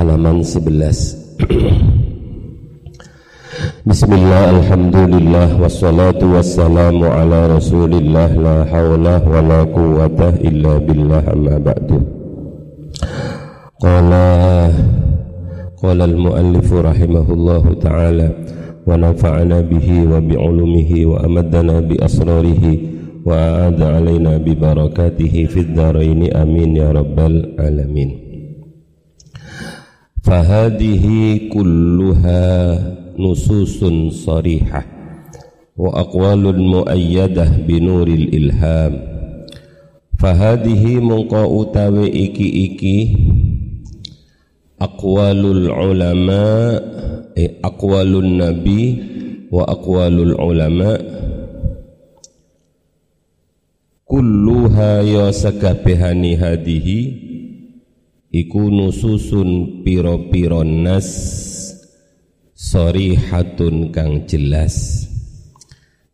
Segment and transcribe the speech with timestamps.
[0.00, 1.44] halaman 11
[3.84, 12.00] Bismillah, Alhamdulillah, wassalatu wassalamu ala rasulillah La hawla wa la quwata illa billah amma ba'du.
[13.76, 14.72] Qala
[15.76, 18.28] Qala al-muallifu rahimahullahu ta'ala
[18.88, 23.36] Wa nafa'ana bihi wa bi'ulumihi wa amadana bi asrarihi Wa
[23.68, 28.29] a'adha alaina bi barakatihi fid daraini amin ya rabbal alamin
[30.20, 32.76] Fahadihi kulluha
[33.16, 34.84] nususun sarihah
[35.80, 39.00] wa aqwalun muayyadah binuril ilham
[40.20, 43.16] Fahadihi mungko utawi iki-iki
[44.76, 46.76] aqwalul ulama
[47.32, 49.00] eh, aqwalun nabi
[49.48, 51.00] wa aqwalul ulama
[54.04, 57.29] kulluha ya sakabehani hadihi
[58.30, 61.10] iku nususun piro-piro nas
[63.26, 65.06] hatun kang jelas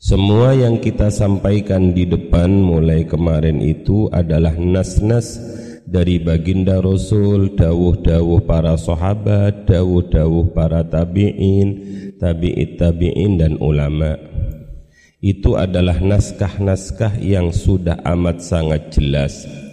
[0.00, 5.36] semua yang kita sampaikan di depan mulai kemarin itu adalah nas-nas
[5.82, 11.68] dari baginda Rasul, dawuh-dawuh para sahabat, dawuh-dawuh para tabi'in,
[12.22, 14.14] tabi'it tabi'in dan ulama.
[15.18, 19.65] Itu adalah naskah-naskah yang sudah amat sangat jelas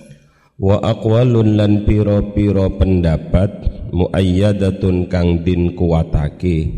[0.64, 3.52] wa aqwalun lan piro-piro pendapat
[3.92, 6.72] muayyadatun kang din kuwatake.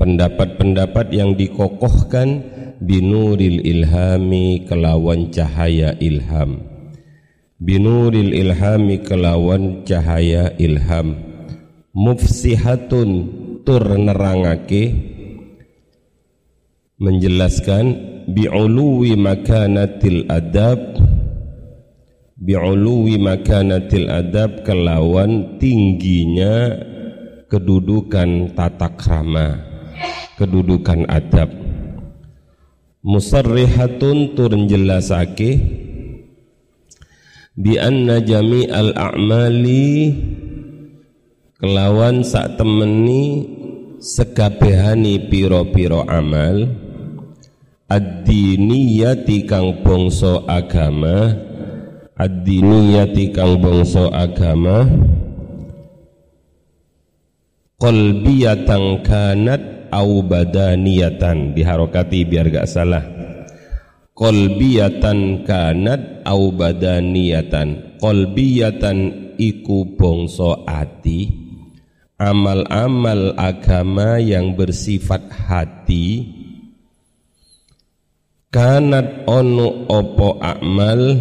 [0.00, 2.40] Pendapat-pendapat yang dikokohkan
[2.80, 6.64] binuril ilhami kelawan cahaya ilham.
[7.60, 11.20] Binuril ilhami kelawan cahaya ilham.
[11.92, 13.10] Mufsihatun
[13.66, 14.94] tur nerangake.
[16.96, 17.86] Menjelaskan
[18.30, 20.96] bi'uluwi makanatil adab
[22.38, 26.78] bi'uluwi makanatil adab kelawan tingginya
[27.50, 29.58] kedudukan tata krama
[30.38, 31.50] kedudukan adab.
[33.02, 35.50] Musarrihatun tur jelasake
[37.58, 40.14] bi anna jami'al a'mali
[41.58, 43.42] kelawan sak temeni
[43.98, 46.86] sekabehani piro-piro amal.
[47.88, 51.47] Ad-diniyati kang bangsa agama
[52.18, 54.84] ad-diniyati kang bangsa agama.
[57.78, 59.62] Qalbiyatan kanat
[59.94, 61.54] au badaniyatan.
[61.54, 63.06] Diharokati biar gak salah.
[64.18, 68.02] Qalbiyatan kanat au badaniyatan.
[68.02, 68.98] Qalbiyatan
[69.38, 71.46] iku bangsa ati.
[72.18, 76.34] Amal-amal agama yang bersifat hati.
[78.50, 81.14] Kanat ono opo amal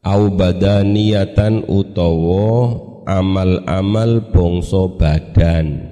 [0.00, 5.88] au badaniyatan utawa amal-amal bongso badan.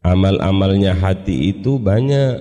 [0.00, 2.40] Amal-amalnya hati itu banyak.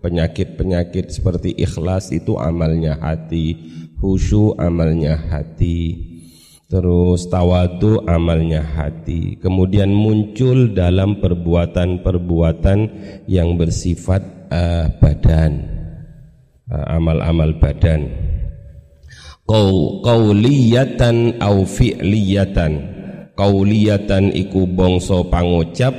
[0.00, 3.58] Penyakit-penyakit seperti ikhlas itu amalnya hati.
[3.98, 6.06] Khusyuk amalnya hati.
[6.70, 9.34] Terus tawadu amalnya hati.
[9.42, 12.78] Kemudian muncul dalam perbuatan-perbuatan
[13.26, 14.22] yang bersifat
[14.54, 15.66] uh, badan.
[16.70, 18.30] Uh, amal-amal badan
[20.06, 22.72] qauliyatan au fi'liyatan.
[23.34, 25.94] Qauliyatan iku bangsa pangucap.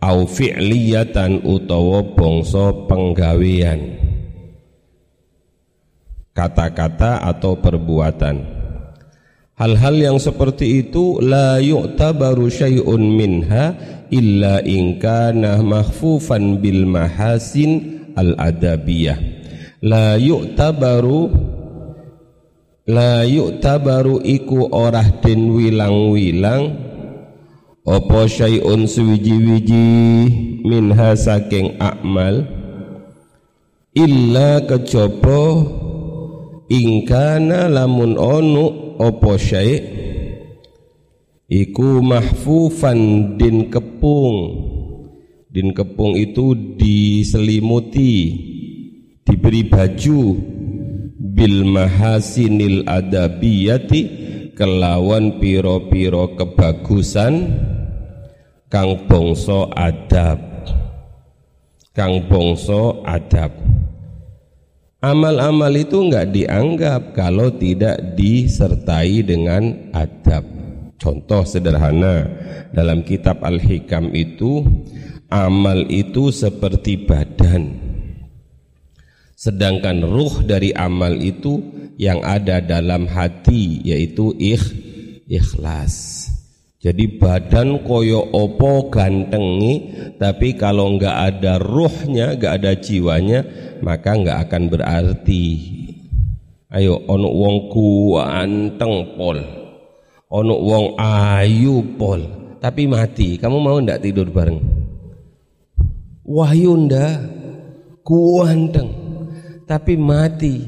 [0.00, 4.00] Au fi'liyatan utawa bangsa penggawean.
[6.36, 8.36] Kata-kata atau perbuatan.
[9.56, 13.72] Hal-hal yang seperti itu la yu'tabaru syai'un minha
[14.12, 19.16] illa in kana mahfufan bil mahasin al adabiyah.
[19.80, 21.55] La yu'tabaru
[22.86, 23.26] la
[23.58, 26.70] tabaru iku orah den wilang-wilang
[27.82, 29.90] apa syai'un suwiji-wiji
[30.62, 32.46] minha saking akmal
[33.90, 35.66] illa kejaba
[36.70, 38.66] ingkana lamun onu
[39.02, 39.82] apa syai'
[41.50, 44.38] iku mahfufan din kepung.
[45.46, 48.12] Din kepung itu diselimuti
[49.24, 50.20] diberi baju
[51.16, 54.00] bil mahasinil adabiyati
[54.52, 57.56] kelawan piro-piro kebagusan
[58.68, 60.40] kang bongso adab.
[61.96, 63.56] Kang bongso adab.
[65.00, 70.44] Amal-amal itu enggak dianggap kalau tidak disertai dengan adab.
[70.96, 72.24] Contoh sederhana
[72.72, 74.64] dalam kitab Al-Hikam itu
[75.28, 77.85] amal itu seperti badan
[79.36, 81.60] Sedangkan ruh dari amal itu
[82.00, 84.64] yang ada dalam hati yaitu ikh,
[85.28, 86.24] ikhlas.
[86.80, 93.44] Jadi badan koyo opo gantengi tapi kalau nggak ada ruhnya nggak ada jiwanya
[93.84, 95.44] maka nggak akan berarti.
[96.72, 99.36] Ayo ono wong kuanteng pol.
[100.32, 102.24] Ono wong ayu pol.
[102.56, 104.64] Tapi mati kamu mau ndak tidur bareng?
[106.24, 107.20] Wahyu ndak?
[108.00, 109.05] Kuanteng
[109.66, 110.62] tapi mati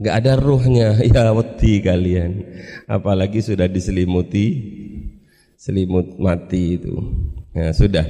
[0.00, 2.46] nggak ada ruhnya ya wedi kalian
[2.86, 4.46] apalagi sudah diselimuti
[5.56, 6.94] selimut mati itu.
[7.56, 8.04] Ya, sudah.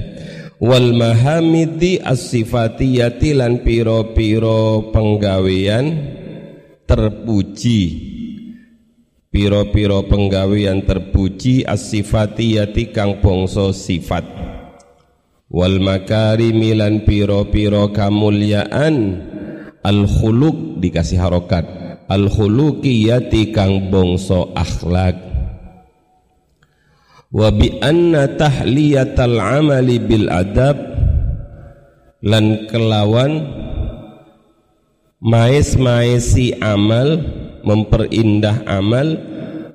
[0.59, 5.85] Wal mahamidi as-sifatiyati lan piro-piro penggawean
[6.83, 7.81] terpuji.
[9.31, 14.27] Piro-piro penggawean terpuji as-sifatiyati kang bangsa sifat.
[15.47, 18.95] Wal makarimi lan piro-piro kamulyaan
[19.87, 21.65] al-khuluq dikasih harokat.
[22.11, 25.27] Al-khuluqiyati kang bangsa akhlak
[27.27, 30.79] wa bi anna tahliyatal amali bil adab
[32.23, 33.43] lan kelawan
[35.19, 37.19] maes-maesi amal
[37.67, 39.19] memperindah amal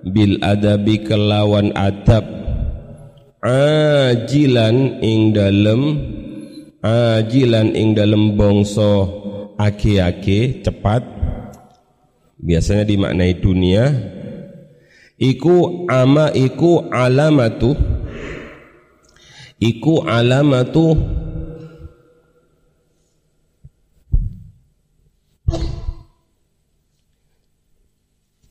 [0.08, 2.24] bil adabi kelawan adab
[3.44, 5.82] ajilan ing dalem
[6.80, 9.21] ajilan ing dalem bangsa
[9.66, 11.02] ake-ake cepat.
[12.42, 13.84] Biasanya dimaknai dunia.
[15.18, 17.76] Iku ama iku alamatu.
[19.62, 20.98] Iku alamatu.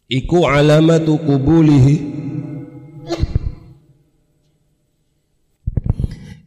[0.10, 1.98] Iku alamatu kubulihi.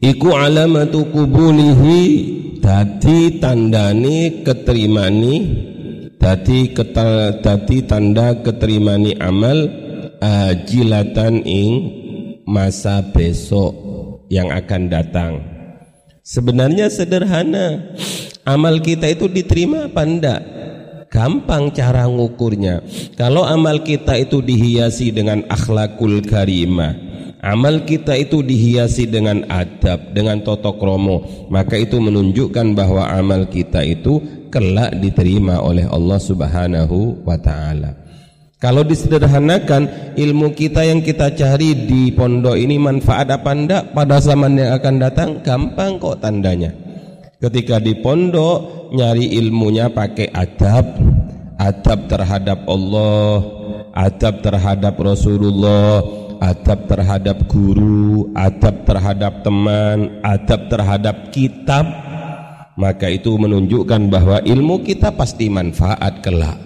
[0.00, 2.04] Iku alamatu kubulihi
[2.64, 5.34] dadi tandani keterimani
[6.16, 6.72] dadi
[7.44, 9.68] dadi tanda keterimani amal
[10.24, 11.72] ajilatan ing
[12.48, 13.76] masa besok
[14.32, 15.32] yang akan datang.
[16.24, 17.92] Sebenarnya sederhana.
[18.48, 20.40] Amal kita itu diterima apa enggak?
[21.12, 22.80] Gampang cara ngukurnya.
[23.16, 26.96] Kalau amal kita itu dihiasi dengan akhlakul karimah,
[27.44, 33.84] amal kita itu dihiasi dengan adab, dengan toto kromo, maka itu menunjukkan bahwa amal kita
[33.84, 38.00] itu kelak diterima oleh Allah Subhanahu wa taala.
[38.56, 44.56] Kalau disederhanakan ilmu kita yang kita cari di pondok ini manfaat apa enggak pada zaman
[44.56, 46.72] yang akan datang gampang kok tandanya.
[47.36, 50.96] Ketika di pondok nyari ilmunya pakai adab,
[51.60, 53.36] adab terhadap Allah,
[53.92, 61.84] adab terhadap Rasulullah, adab terhadap guru, adab terhadap teman, adab terhadap kitab,
[62.74, 66.58] maka itu menunjukkan bahwa ilmu kita pasti manfaat kelak.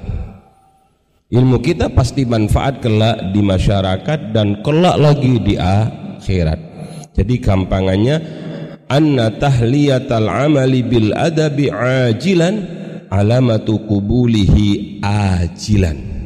[1.29, 6.61] Ilmu kita pasti manfaat kelak di masyarakat dan kelak lagi di akhirat.
[7.13, 8.17] Jadi gampangannya
[8.89, 12.55] anna tahliyatal amali bil adabi ajilan
[13.13, 16.18] alamatu kubulihi ajilan.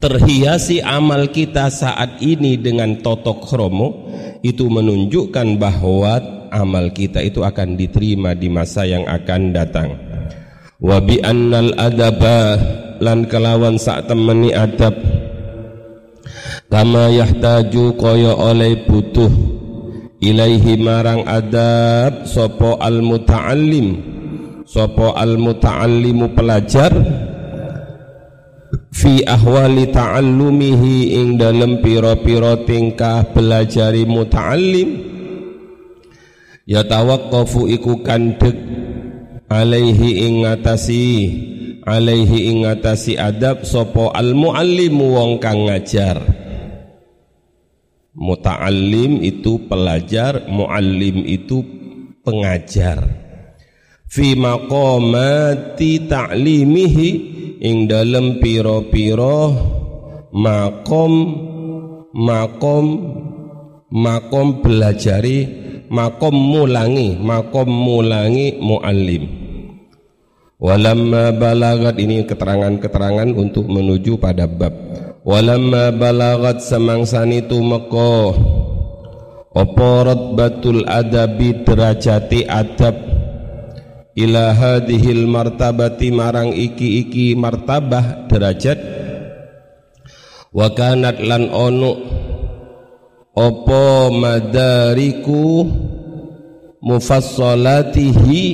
[0.00, 4.08] Terhiasi amal kita saat ini dengan totok kromo
[4.40, 6.16] itu menunjukkan bahwa
[6.48, 9.92] amal kita itu akan diterima di masa yang akan datang.
[10.80, 12.56] Wa bi annal adaba
[13.04, 14.96] lan kelawan sak temeni adab
[16.72, 19.28] kama yahtaju kaya oleh butuh
[20.16, 23.88] ilaihi marang adab sopo al muta'allim
[24.64, 26.92] sopo al muta'allimu pelajar
[29.00, 35.08] fi ahwali ta'allumihi ing dalem piro-piro tingkah belajari muta'allim.
[36.68, 38.60] Ya tawaqqafu iku kandek
[39.48, 41.08] alaihi ing ngatasi
[41.88, 46.20] alaihi ingatasi adab sopo al muallimu wong kang ngajar.
[48.12, 51.64] Muta'allim itu pelajar muallim itu
[52.20, 53.00] pengajar.
[54.04, 59.52] Fi maqamati ta'limihi ing dalem piro-piro
[60.32, 61.12] makom
[62.16, 62.86] makom
[63.92, 65.38] makom belajari
[65.92, 69.24] makom mulangi makom mulangi muallim
[70.60, 74.76] Walamma balagat ini keterangan-keterangan untuk menuju pada bab.
[75.24, 78.36] Walamma balagat samangsani tumeka
[79.56, 79.92] apa
[80.36, 83.09] batul adabi derajati adab
[84.20, 88.78] ila hadhil martabati marang iki-iki martabah derajat.
[90.50, 91.92] Wa kanat lan ono
[93.30, 95.62] apa madariku
[96.82, 98.44] mufassalatihi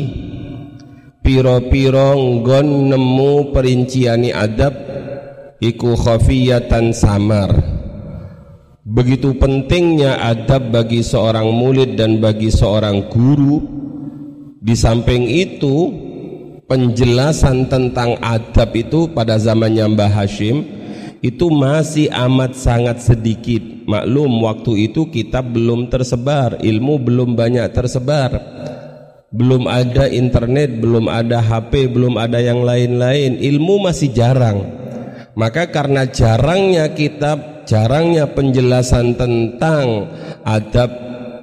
[1.24, 4.76] piro-piro nggon nemu perinciani adab
[5.58, 7.50] iku khafiyatan samar.
[8.86, 13.75] Begitu pentingnya adab bagi seorang murid dan bagi seorang guru
[14.56, 15.92] di samping itu
[16.64, 20.64] penjelasan tentang adab itu pada zamannya Mbah Hashim
[21.20, 23.62] itu masih amat sangat sedikit.
[23.86, 28.32] Maklum waktu itu kitab belum tersebar ilmu belum banyak tersebar.
[29.30, 33.36] Belum ada internet belum ada HP belum ada yang lain-lain.
[33.36, 34.64] Ilmu masih jarang.
[35.36, 40.08] Maka karena jarangnya kitab jarangnya penjelasan tentang
[40.46, 40.88] adab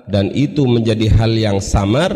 [0.10, 2.12] dan itu menjadi hal yang samar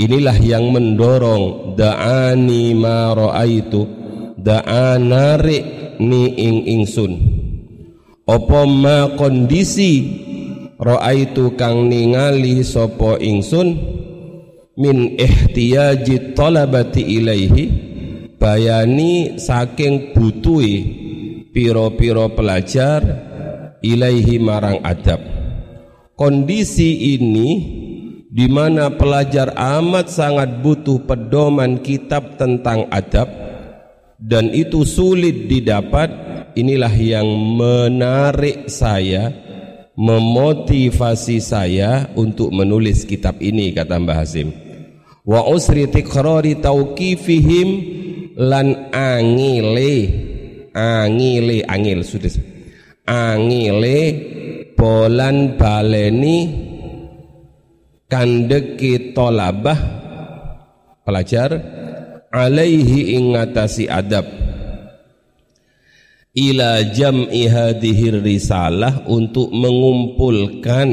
[0.00, 3.80] inilah yang mendorong da'ani ma ra'aitu
[4.40, 5.58] da'anari
[6.00, 7.12] ni ing ingsun.
[8.24, 9.92] Opo ma kondisi
[10.80, 13.68] ra'aitu kang ningali sopo ingsun?
[14.80, 17.64] Min ihtiyaji talabati ilaihi
[18.40, 20.74] bayani saking butuhi
[21.52, 23.04] piro-piro pelajar
[23.84, 25.20] ilaihi marang adab.
[26.16, 27.79] Kondisi ini
[28.30, 33.26] di mana pelajar amat sangat butuh pedoman kitab tentang adab
[34.22, 36.30] dan itu sulit didapat.
[36.50, 39.30] Inilah yang menarik saya
[39.94, 44.50] memotivasi saya untuk menulis kitab ini kata Mbah Hasim.
[45.22, 47.68] Wa usri tikrari tauqifihim
[48.34, 49.94] lan angile
[50.74, 52.34] angile angil sudah.
[53.06, 53.98] Angile
[54.74, 56.69] bolan baleni
[58.10, 60.02] kandeki tolabah.
[61.06, 61.50] Pelajar
[62.34, 64.26] alaihi ingatasi adab.
[66.30, 70.90] Ila jam'i hadhir risalah untuk mengumpulkan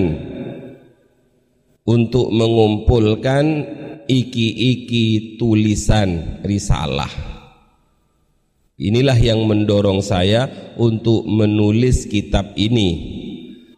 [1.88, 3.46] untuk mengumpulkan
[4.10, 7.10] iki-iki tulisan risalah.
[8.78, 13.26] Inilah yang mendorong saya untuk menulis kitab ini.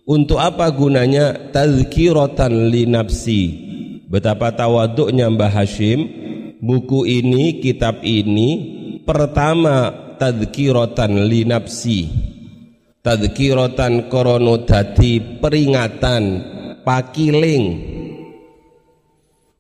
[0.09, 1.53] Untuk apa gunanya?
[1.53, 3.41] Tazkiratan li nafsi.
[4.09, 6.01] Betapa tawaduknya Mbah Hashim,
[6.57, 8.49] buku ini, kitab ini
[9.05, 12.09] pertama tazkiratan li nafsi.
[13.05, 16.23] Tazkiratan koronodati peringatan
[16.83, 17.65] pakiling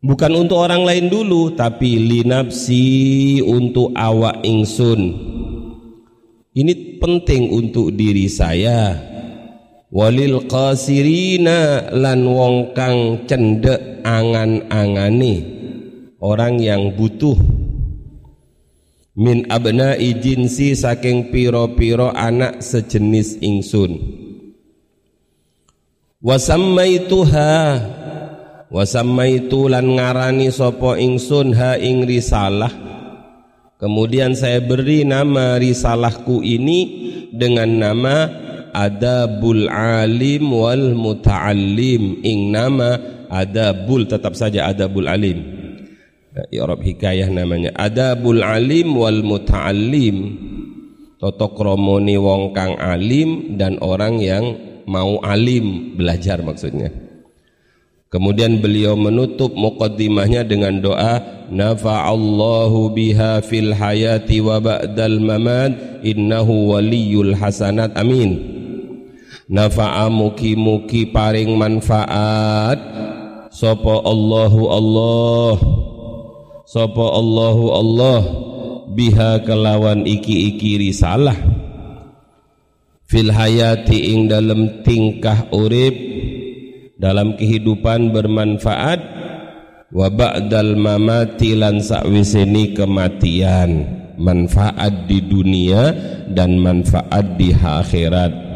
[0.03, 2.83] Bukan untuk orang lain dulu Tapi linapsi
[3.39, 5.01] untuk awak ingsun
[6.51, 9.08] Ini penting untuk diri saya
[9.89, 15.59] Walil qasirina lan wong kang cendek angan-angani
[16.19, 17.39] Orang yang butuh.
[19.15, 23.95] Min abna jinsi saking piro-piro anak sejenis ingsun.
[26.19, 27.55] Wasammaituha.
[28.67, 32.69] Wasammaitu lan ngarani sopo ingsun ha ing risalah.
[33.79, 36.79] Kemudian saya beri nama risalahku ini
[37.31, 38.15] dengan nama
[38.79, 42.23] adabul alim wal muta'allim.
[42.23, 42.95] Ing nama
[43.27, 45.43] adabul tetap saja adabul alim.
[46.55, 47.75] I'rab hikayah namanya.
[47.75, 50.47] Adabul alim wal muta'allim.
[51.19, 54.55] Toto kromoni wong kang alim dan orang yang
[54.87, 55.99] mau alim.
[55.99, 56.87] Belajar maksudnya.
[58.09, 61.21] Kemudian beliau menutup muqaddimahnya dengan doa
[61.53, 67.93] nafa'allahu biha fil hayati wa ba'dal mamat innahu waliyul hasanat.
[67.93, 68.58] Amin
[69.49, 72.77] nafa'a muki-muki paring manfaat.
[73.49, 75.53] Sapa Allahu Allah.
[76.69, 78.21] Sapa Allahu Allah.
[78.93, 81.35] Biha kelawan iki-iki risalah.
[83.09, 85.97] Fil hayati ing dalam tingkah urip.
[87.01, 89.01] Dalam kehidupan bermanfaat.
[89.89, 93.97] Wa ba'dal mamati lan sakwiseni kematian.
[94.19, 95.95] Manfaat di dunia
[96.29, 98.48] dan manfaat di akhirat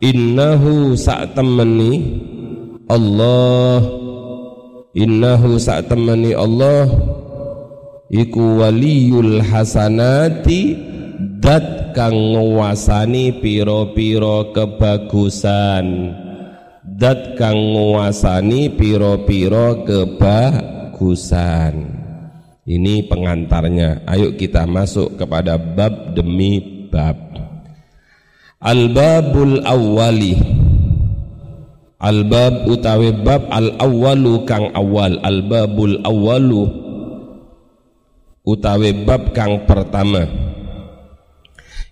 [0.00, 2.18] innahu sak temeni
[2.88, 3.84] Allah.
[4.96, 6.88] Innahu sak temeni Allah.
[8.10, 10.74] Iku waliyul hasanati
[11.38, 15.86] dat kang nguasani piro-piro kebagusan.
[16.82, 21.74] Dat kang nguasani piro-piro kebagusan.
[22.66, 24.02] Ini pengantarnya.
[24.10, 27.39] Ayo kita masuk kepada bab demi bab
[28.60, 30.36] al-babul awwali.
[32.00, 35.20] Al-bab utawi bab al-awwalu kang awal.
[35.20, 36.64] Al-babul awwalu
[38.44, 40.24] utawi bab kang pertama.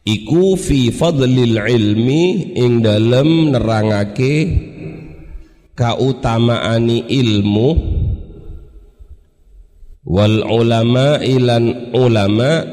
[0.08, 4.34] Iku fi fadlil ilmi ing dalem nerangake
[5.76, 7.68] kautamaani ilmu
[10.08, 12.64] wal ulama ilan ulama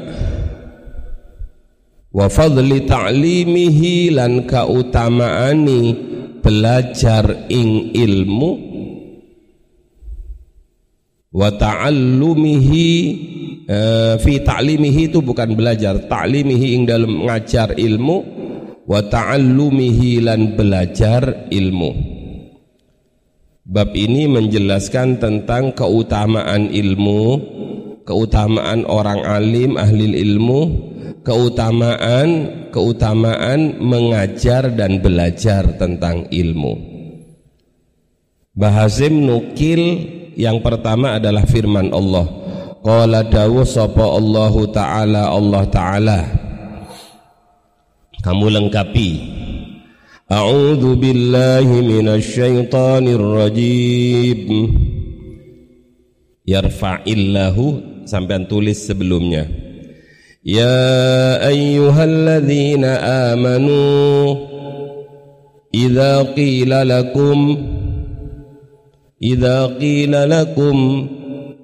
[2.16, 5.80] wa fadli ta'limihi lan kautamaani
[6.40, 8.50] belajar ing ilmu.
[11.36, 12.88] Wa ta'allumihi
[13.68, 18.16] uh, fi ta'limihi itu bukan belajar ta'limihi ing dalam ngajar ilmu.
[18.88, 22.16] Wa ta'allumihi lan belajar ilmu.
[23.66, 27.22] Bab ini menjelaskan tentang keutamaan ilmu,
[28.06, 30.60] keutamaan orang alim, ahli ilmu,
[31.26, 32.30] keutamaan
[32.70, 36.78] keutamaan mengajar dan belajar tentang ilmu.
[38.54, 39.82] Bahazim nukil
[40.38, 42.30] yang pertama adalah firman Allah.
[42.86, 46.20] Qala dawu sapa Allahu taala Allah taala.
[48.22, 49.10] Kamu lengkapi.
[50.30, 54.50] A'udzu billahi minasyaitonir rajim.
[56.46, 57.64] Yarfa'illahu
[58.06, 59.65] sampean tulis sebelumnya
[60.46, 63.02] Ya ayyuhalladzina
[63.34, 64.38] amanu
[65.74, 67.58] Idza qila lakum
[69.18, 71.08] Idza qila lakum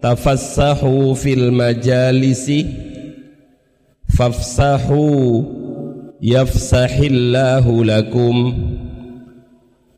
[0.02, 2.66] tafassahu fil majalisi
[4.10, 5.46] fafsahu
[6.20, 8.36] yafsahillahu lakum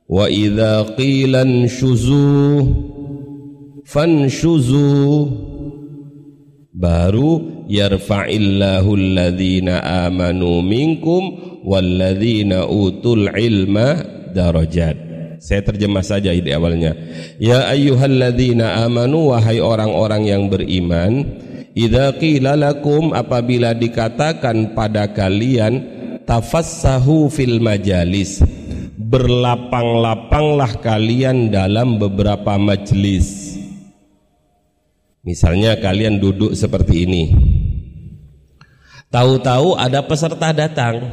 [0.09, 2.69] wa idza qila anshuzu
[3.85, 5.54] fanshuzu
[6.75, 9.79] baru yarfa'illahu alladhina
[10.11, 11.23] amanu minkum
[11.63, 14.03] walladhina utul ilma
[14.35, 14.99] darajat.
[15.39, 16.99] Saya terjemah saja di awalnya.
[17.39, 21.23] Ya ayyuhalladzina amanu wahai orang-orang yang beriman
[21.79, 25.85] idza qila lakum apabila dikatakan pada kalian
[26.27, 28.43] tafassahu fil majalis.
[29.05, 33.44] Berlapang-lapanglah kalian dalam beberapa majelis
[35.25, 37.23] misalnya kalian duduk seperti ini.
[39.09, 41.11] Tahu-tahu ada peserta datang.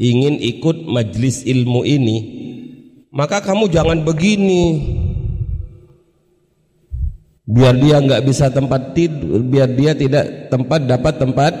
[0.00, 2.18] Ingin ikut majelis ilmu ini.
[3.14, 4.62] Maka kamu jangan begini.
[7.44, 11.52] Biar dia nggak bisa tempat tidur biar dia tidak tempat dapat tempat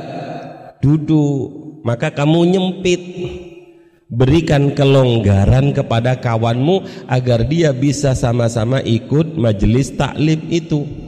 [0.82, 1.82] duduk.
[1.84, 3.02] Maka kamu nyempit.
[4.14, 11.03] Berikan kelonggaran kepada kawanmu agar dia bisa sama-sama ikut majelis taklim itu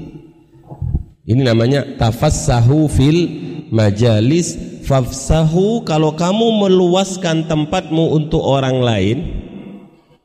[1.27, 3.21] ini namanya tafassahu fil
[3.75, 4.79] majalis.
[4.87, 9.19] Fafsahu kalau kamu meluaskan tempatmu untuk orang lain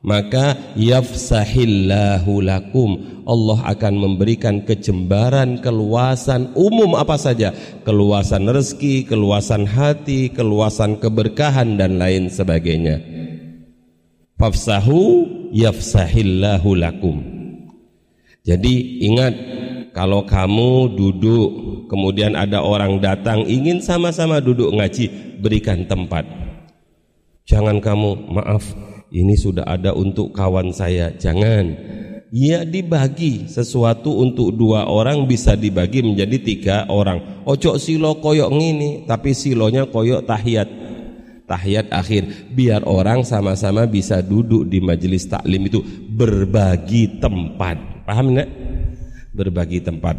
[0.05, 3.21] maka yafsahillahu lakum.
[3.25, 7.53] Allah akan memberikan kejembaran keluasan umum apa saja.
[7.85, 13.01] Keluasan rezeki keluasan hati keluasan keberkahan dan lain sebagainya.
[14.37, 17.21] Fafsahu yafsahillahu lakum.
[18.41, 19.33] Jadi ingat
[19.91, 21.49] kalau kamu duduk
[21.91, 26.23] kemudian ada orang datang ingin sama-sama duduk ngaji berikan tempat.
[27.43, 28.63] Jangan kamu maaf
[29.11, 31.11] ini sudah ada untuk kawan saya.
[31.11, 31.75] Jangan.
[32.31, 37.43] Ya dibagi sesuatu untuk dua orang bisa dibagi menjadi tiga orang.
[37.43, 40.69] Ojo silo koyok ngini tapi silonya koyok tahiyat.
[41.51, 42.55] Tahiyat akhir.
[42.55, 45.83] Biar orang sama-sama bisa duduk di majelis taklim itu.
[46.07, 48.07] Berbagi tempat.
[48.07, 48.60] Paham enggak
[49.41, 50.13] berbagi tempat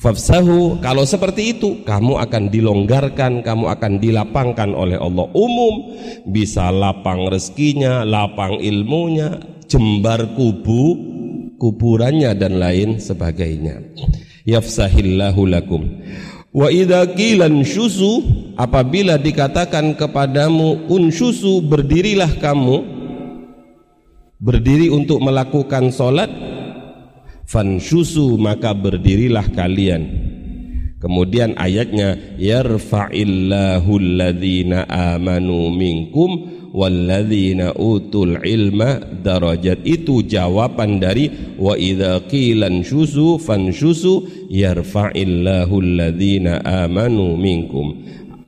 [0.00, 5.28] Fafsahu kalau seperti itu kamu akan dilonggarkan, kamu akan dilapangkan oleh Allah.
[5.36, 5.92] Umum
[6.24, 9.36] bisa lapang rezekinya, lapang ilmunya,
[9.68, 10.96] jembar kubu,
[11.60, 13.84] kuburannya dan lain sebagainya.
[14.48, 15.84] Yafsahillahu lakum.
[16.48, 18.24] Wa idza qilan syusu
[18.56, 22.88] apabila dikatakan kepadamu unsyusu berdirilah kamu
[24.40, 26.32] berdiri untuk melakukan solat
[27.50, 30.30] fansyusu maka berdirilah kalian.
[31.00, 36.30] Kemudian ayatnya yarfa'illahu alladhina amanu minkum
[36.76, 39.80] walladzina utul ilma darajat.
[39.82, 47.96] Itu jawaban dari wa idza qilan syusu fansyusu yarfa'illahu alladhina amanu minkum.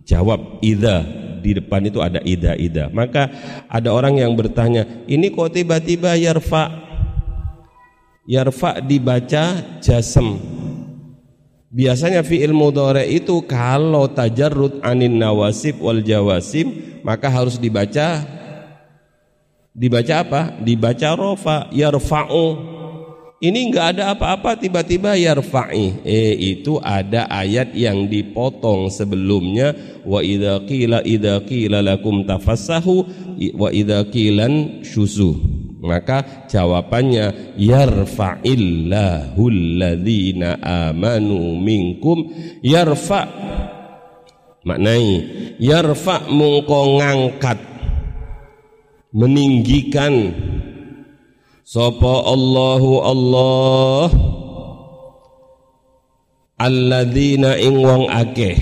[0.04, 1.02] Jawab idza
[1.42, 3.26] di depan itu ada ida ida maka
[3.66, 6.91] ada orang yang bertanya ini kok tiba-tiba yarfa
[8.26, 10.38] yarfa dibaca jasem.
[11.72, 18.20] Biasanya fi'il mudhari itu kalau tajarrud anin nawasib wal jawasim maka harus dibaca
[19.72, 20.40] dibaca apa?
[20.60, 22.70] Dibaca rofa yarfa'u.
[23.42, 25.98] Ini enggak ada apa-apa tiba-tiba yarfa'i.
[26.06, 29.74] Eh itu ada ayat yang dipotong sebelumnya.
[30.06, 33.02] Wa idza qila idza qila lakum tafassahu
[33.58, 42.30] wa idza qilan syuzu maka jawabannya yarfa'illahu alladhina amanu minkum.
[42.62, 43.26] Yarfa
[44.62, 45.26] maknai
[45.58, 47.58] yarfa mungko ngangkat
[49.10, 50.30] meninggikan
[51.66, 54.06] sapa Allahu Allah
[56.62, 58.54] alladzina ing wong akeh.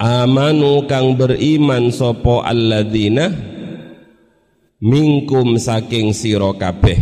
[0.00, 3.57] Amanu kang beriman sapa alladzina
[4.78, 6.98] minkum saking sira kabeh.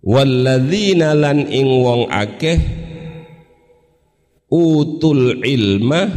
[0.00, 2.58] Walladzina lan ing wong akeh
[4.48, 6.08] utul ilma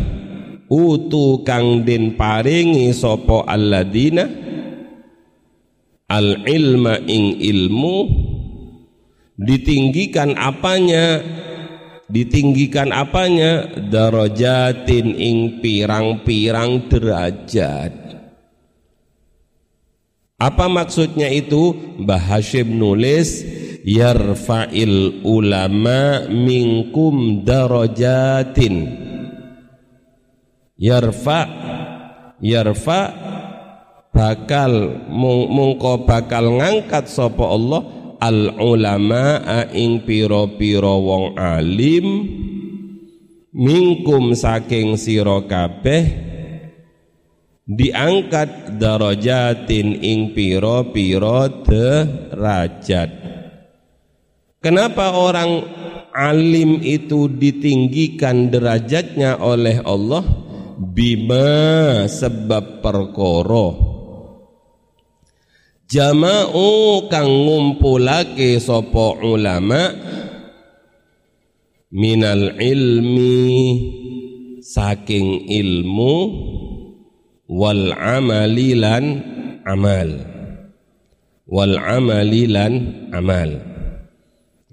[0.72, 4.26] utu kang den paringi sapa alladzina
[6.08, 7.98] al ilma ing ilmu
[9.38, 11.22] ditinggikan apanya?
[12.14, 13.66] Ditinggikan apanya?
[13.90, 18.03] Darajatin ing pirang-pirang derajat
[20.44, 21.72] apa maksudnya itu?
[22.04, 23.48] Mbah Hashim nulis
[23.88, 29.00] yarfa'il ulama minkum darajatin.
[30.76, 31.42] Yarfa
[32.44, 33.02] yarfa
[34.12, 37.82] bakal mungko bakal ngangkat sapa Allah
[38.20, 39.40] al ulama
[39.72, 42.06] ing pira-pira wong alim
[43.56, 46.33] minkum saking sira kabeh
[47.64, 53.10] diangkat darajatin ing piro-piro derajat.
[54.64, 55.52] Kenapa orang
[56.16, 60.24] alim itu ditinggikan derajatnya oleh Allah?
[60.74, 63.94] Bima sebab perkoro
[65.94, 69.94] jama'u kang ngumpulake sopo ulama
[71.94, 73.46] minal ilmi
[74.66, 76.16] saking ilmu
[77.54, 79.06] wal amalilan
[79.62, 80.10] amal.
[81.46, 82.74] Wal amalilan
[83.14, 83.62] amal.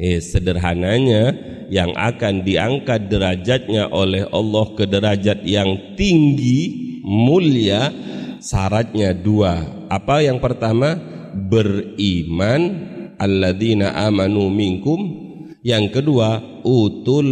[0.00, 1.36] Eh, sederhananya
[1.68, 6.60] yang akan diangkat derajatnya oleh Allah ke derajat yang tinggi
[7.04, 7.92] mulia
[8.40, 9.84] syaratnya dua.
[9.92, 10.96] Apa yang pertama?
[11.36, 12.88] Beriman.
[13.20, 15.28] Alladzina amanu minkum.
[15.60, 17.28] Yang kedua utul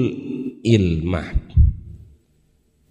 [0.61, 1.33] ilmah.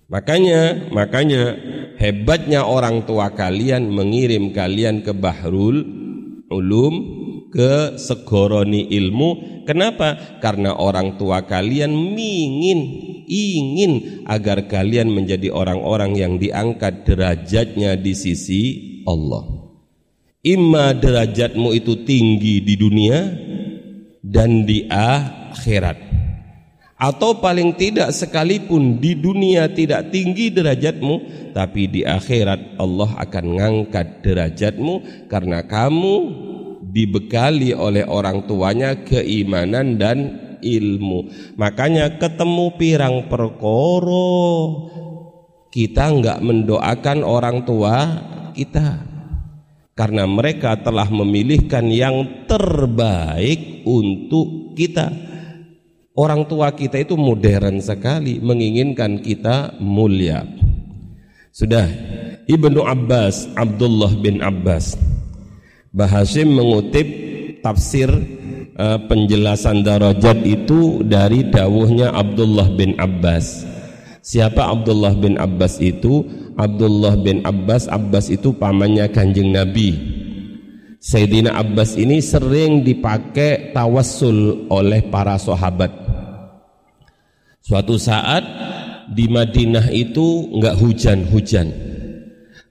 [0.07, 1.53] Makanya makanya
[1.97, 5.83] hebatnya orang tua kalian mengirim kalian ke Bahrul
[6.47, 6.95] Ulum
[7.51, 9.63] ke segoroni ilmu.
[9.67, 10.39] Kenapa?
[10.39, 12.79] Karena orang tua kalian ingin
[13.27, 18.63] ingin agar kalian menjadi orang-orang yang diangkat derajatnya di sisi
[19.03, 19.43] Allah.
[20.47, 23.27] Imma derajatmu itu tinggi di dunia
[24.23, 26.16] dan di akhirat
[26.97, 31.15] atau paling tidak sekalipun di dunia tidak tinggi derajatmu
[31.53, 36.15] tapi di akhirat Allah akan ngangkat derajatmu karena kamu
[36.89, 40.17] dibekali oleh orang tuanya keimanan dan
[40.61, 41.29] ilmu.
[41.53, 44.89] Makanya ketemu pirang perkoro
[45.69, 47.95] kita enggak mendoakan orang tua
[48.57, 49.05] kita.
[49.97, 55.26] Karena mereka telah memilihkan yang terbaik untuk kita
[56.17, 60.41] Orang tua kita itu modern sekali menginginkan kita mulia.
[61.53, 61.85] Sudah
[62.49, 64.97] Ibnu Abbas, Abdullah bin Abbas.
[65.93, 67.05] Bahasim mengutip
[67.61, 68.09] tafsir
[68.81, 73.61] uh, penjelasan darajat itu dari dawuhnya Abdullah bin Abbas.
[74.25, 76.25] Siapa Abdullah bin Abbas itu?
[76.57, 79.93] Abdullah bin Abbas, Abbas itu pamannya Kanjeng Nabi.
[80.97, 86.06] Sayyidina Abbas ini sering dipakai tawassul oleh para sahabat
[87.67, 88.47] Suatu saat
[89.11, 91.67] di Madinah itu enggak hujan-hujan.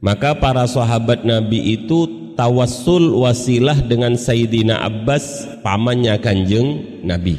[0.01, 7.37] Maka para sahabat Nabi itu tawassul wasilah dengan Sayyidina Abbas pamannya Kanjeng Nabi.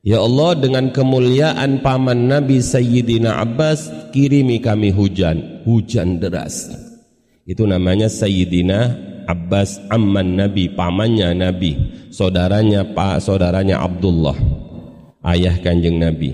[0.00, 6.72] Ya Allah dengan kemuliaan paman Nabi Sayyidina Abbas kirimi kami hujan, hujan deras.
[7.44, 8.96] Itu namanya Sayyidina
[9.28, 11.76] Abbas amman Nabi, pamannya Nabi,
[12.08, 14.65] saudaranya Pak, saudaranya Abdullah
[15.26, 16.32] ayah kanjeng Nabi.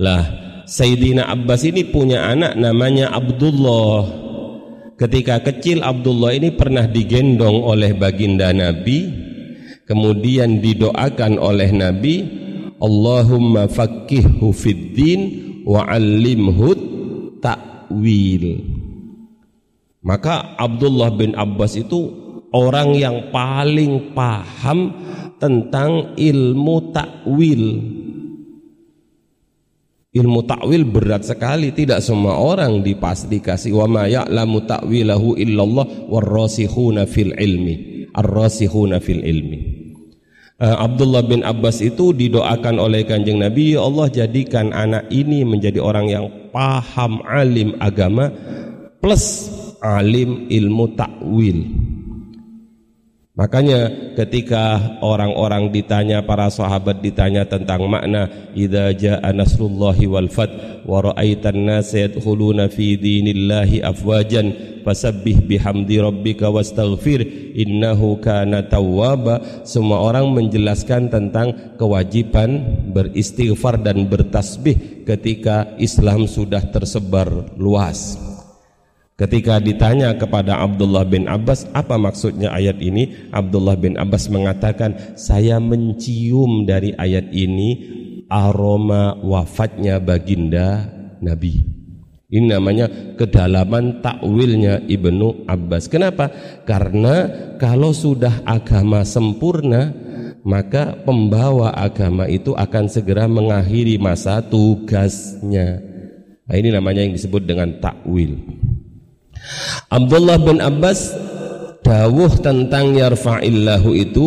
[0.00, 0.24] Lah
[0.66, 4.24] Sayyidina Abbas ini punya anak namanya Abdullah.
[4.96, 9.12] Ketika kecil Abdullah ini pernah digendong oleh baginda Nabi,
[9.84, 12.14] kemudian didoakan oleh Nabi,
[12.80, 14.96] Allahumma fakihhu fid
[15.68, 16.68] wa 'allimhu
[17.44, 18.44] ta'wil.
[20.00, 22.10] Maka Abdullah bin Abbas itu
[22.54, 24.94] orang yang paling paham
[25.36, 27.62] tentang ilmu takwil
[30.16, 37.04] Ilmu takwil berat sekali, tidak semua orang dipasti kasih wa ma ya'lamu ta'wilahu illallah warrasikhuna
[37.04, 38.08] fil ilmi.
[38.16, 39.86] Arrasikhuna fil ilmi.
[40.60, 45.80] uh, Abdullah bin Abbas itu didoakan oleh kanjeng Nabi ya Allah jadikan anak ini menjadi
[45.80, 48.32] orang yang paham alim agama
[49.00, 49.52] plus
[49.84, 51.58] alim ilmu takwil
[53.36, 61.04] Makanya ketika orang-orang ditanya para sahabat ditanya tentang makna idza jaa nasrullahi wal fath wa
[61.04, 69.68] ra'aitan nas yadkhuluna fi dinillahi afwajan fasabbih bihamdi rabbika wastaghfir innahu kana tawwaba.
[69.68, 72.64] Semua orang menjelaskan tentang kewajiban
[72.96, 78.16] beristighfar dan bertasbih ketika Islam sudah tersebar luas
[79.16, 83.32] Ketika ditanya kepada Abdullah bin Abbas apa maksudnya ayat ini?
[83.32, 87.80] Abdullah bin Abbas mengatakan saya mencium dari ayat ini
[88.28, 90.92] aroma wafatnya baginda
[91.24, 91.64] Nabi.
[92.28, 95.88] Ini namanya kedalaman takwilnya Ibnu Abbas.
[95.88, 96.28] Kenapa?
[96.68, 97.24] karena
[97.56, 99.96] kalau sudah agama sempurna
[100.44, 105.80] maka pembawa agama itu akan segera mengakhiri masa tugasnya.
[106.44, 108.65] Nah, ini namanya yang disebut dengan takwil
[109.92, 111.14] Abdullah bin Abbas
[111.82, 114.26] dawuh tentang yarfa'illahu itu.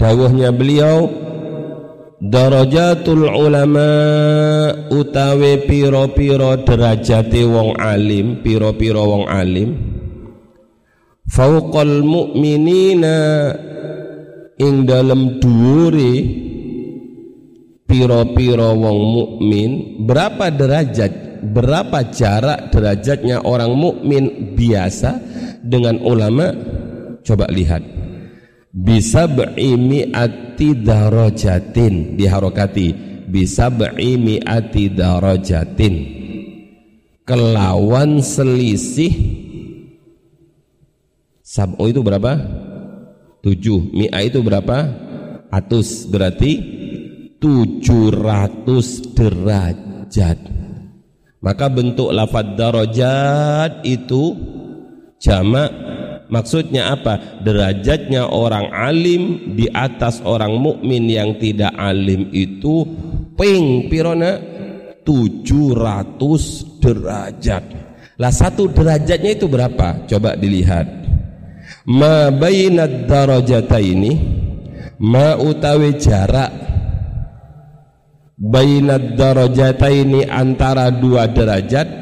[0.00, 1.12] Dawuhnya beliau
[2.20, 3.88] darajatul ulama
[4.92, 9.76] utawi piro-piro derajate wong alim piro-piro wong alim
[11.24, 13.16] fauqal mu'minina
[14.60, 16.14] ing dalam dhuwure
[17.88, 19.70] piro-piro wong mukmin
[20.04, 25.20] berapa derajat berapa jarak derajatnya orang mukmin biasa
[25.64, 26.52] dengan ulama?
[27.24, 27.84] Coba lihat.
[28.70, 32.14] Bisa ati darajatin.
[32.14, 32.88] Diharokati.
[33.26, 35.94] Bisa ati darajatin.
[37.26, 39.12] Kelawan selisih.
[41.42, 42.32] Sab'u itu berapa?
[43.40, 43.90] tujuh.
[43.96, 44.78] Mi'a itu berapa?
[45.50, 46.06] atus.
[46.06, 46.52] Berarti
[47.42, 50.38] tujuh ratus derajat
[51.40, 54.36] maka bentuk lafad darajat itu
[55.16, 55.72] jamak
[56.30, 57.40] maksudnya apa?
[57.42, 62.86] Derajatnya orang alim di atas orang mukmin yang tidak alim itu
[63.34, 64.38] ping pirona
[65.00, 67.64] 700 derajat.
[68.20, 70.06] Lah satu derajatnya itu berapa?
[70.06, 70.86] Coba dilihat.
[71.88, 74.12] Ma bainad darajataini
[75.00, 76.69] ma utawi jarak
[78.40, 82.00] bainad darajataini antara dua derajat.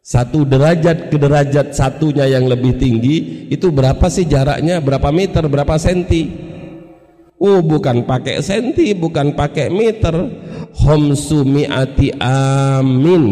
[0.00, 4.80] Satu derajat ke derajat satunya yang lebih tinggi itu berapa sih jaraknya?
[4.80, 5.42] Berapa meter?
[5.50, 6.46] Berapa senti?
[7.36, 10.14] Oh bukan pakai senti bukan pakai meter.
[10.78, 13.24] Homsu mi'ati amin.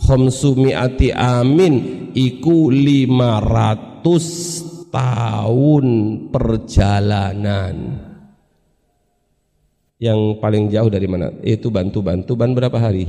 [0.00, 5.86] Homsu mi'ati amin Iku 500 tahun
[6.34, 8.09] perjalanan
[10.00, 11.28] yang paling jauh dari mana?
[11.44, 12.24] Itu Tuban.
[12.24, 13.04] Tuban berapa hari?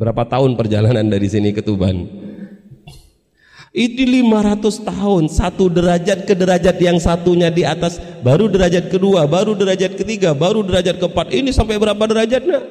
[0.00, 2.08] Berapa tahun perjalanan dari sini ke Tuban?
[3.76, 9.52] Itu 500 tahun, satu derajat ke derajat yang satunya di atas, baru derajat kedua, baru
[9.52, 11.28] derajat ketiga, baru derajat keempat.
[11.36, 12.64] Ini sampai berapa derajatnya?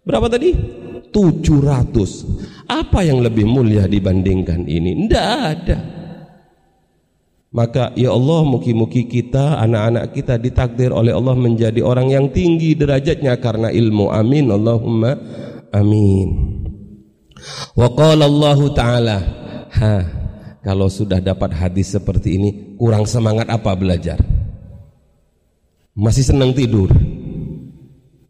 [0.00, 0.56] Berapa tadi?
[1.12, 2.64] 700.
[2.64, 4.96] Apa yang lebih mulia dibandingkan ini?
[5.04, 6.01] Tidak ada.
[7.52, 13.36] Maka ya Allah muki-muki kita anak-anak kita ditakdir oleh Allah menjadi orang yang tinggi derajatnya
[13.36, 14.08] karena ilmu.
[14.08, 15.20] Amin Allahumma
[15.68, 16.28] amin.
[17.76, 19.18] Wa qala Allah taala
[19.68, 19.96] ha
[20.64, 24.16] kalau sudah dapat hadis seperti ini kurang semangat apa belajar?
[25.92, 26.88] Masih senang tidur?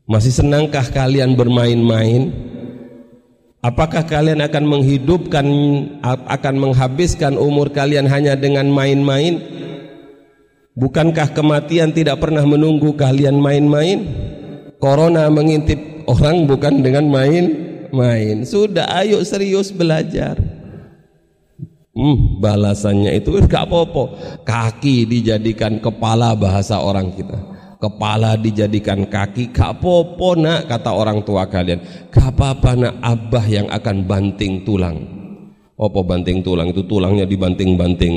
[0.03, 2.52] Masih senangkah kalian bermain-main?
[3.63, 5.47] Apakah kalian akan menghidupkan
[6.03, 9.39] akan menghabiskan umur kalian hanya dengan main-main?
[10.75, 14.03] Bukankah kematian tidak pernah menunggu kalian main-main?
[14.83, 15.79] Corona mengintip
[16.11, 18.43] orang bukan dengan main-main.
[18.43, 20.43] Sudah ayo serius belajar.
[21.95, 24.05] Hmm, balasannya itu gak apa-apa.
[24.43, 27.52] Kaki dijadikan kepala bahasa orang kita
[27.83, 31.83] kepala dijadikan kaki gak popo nak kata orang tua kalian.
[32.15, 35.03] Gak apa-apa nak abah yang akan banting tulang.
[35.75, 36.71] Apa banting tulang?
[36.71, 38.15] Itu tulangnya dibanting-banting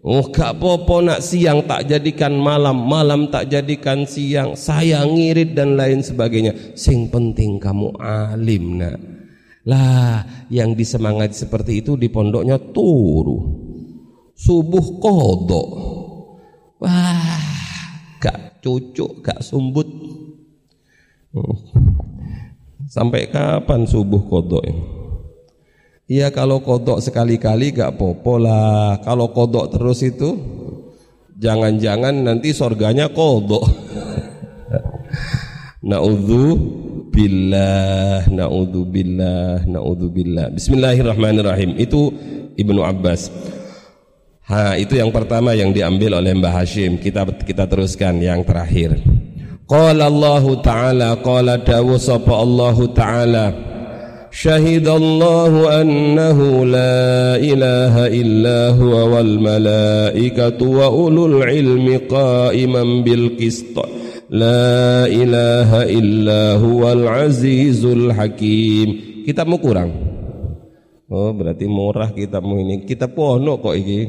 [0.00, 4.56] oh gak popo nak siang tak jadikan malam malam tak jadikan siang.
[4.56, 6.76] Saya ngirit dan lain sebagainya.
[6.76, 8.96] Sing penting kamu alim nak.
[9.68, 13.68] Lah yang disemangati seperti itu di pondoknya turu.
[14.32, 15.68] Subuh kodok.
[16.80, 17.39] Wah
[18.60, 19.88] cucuk gak sumbut
[21.34, 21.56] hmm.
[22.88, 24.64] sampai kapan subuh kodok
[26.10, 30.34] Iya kalau kodok sekali-kali gak popo lah Kalau kodok terus itu
[31.40, 33.64] Jangan-jangan nanti sorganya kodok.
[35.88, 36.44] Naudzu
[37.08, 40.52] billah, naudzu billah, naudzu billah.
[40.52, 41.80] Bismillahirrahmanirrahim.
[41.80, 42.12] Itu
[42.60, 43.32] Ibnu Abbas.
[44.48, 46.96] Ha, itu yang pertama yang diambil oleh Mbah Hashim.
[46.98, 48.98] Kita kita teruskan yang terakhir.
[49.70, 53.46] Qala Allah Ta'ala qala dawu sapa Allah Ta'ala
[54.34, 63.78] Syahidallahu annahu la ilaha illa huwa wal malaikatu wa ulul ilmi qaiman bil qist
[64.30, 70.09] La ilaha illa al azizul hakim Kitabmu kurang
[71.10, 72.86] Oh berarti murah kitabmu ini.
[72.86, 74.06] Kitab pono kok ini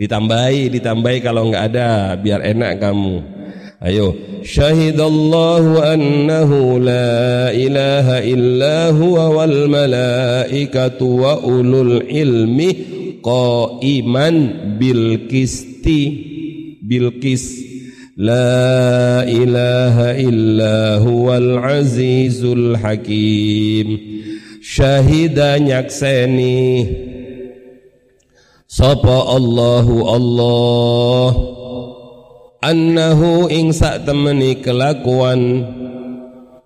[0.00, 3.36] Ditambahi, ditambahi kalau nggak ada Biar enak kamu.
[3.84, 12.68] Ayo, syahidallahu annahu la ilaha illa huwa wal malaikatu wa ulul ilmi
[13.20, 14.34] qaiman
[14.80, 16.00] bil qisti.
[16.80, 17.44] Bil qis.
[18.16, 24.15] La ilaha illa huwal azizul hakim
[24.66, 26.58] Syahida nyakseni.
[28.66, 31.28] Sapa Allahu Allah.
[32.66, 35.70] Annahu ing sak temeni kelakuan.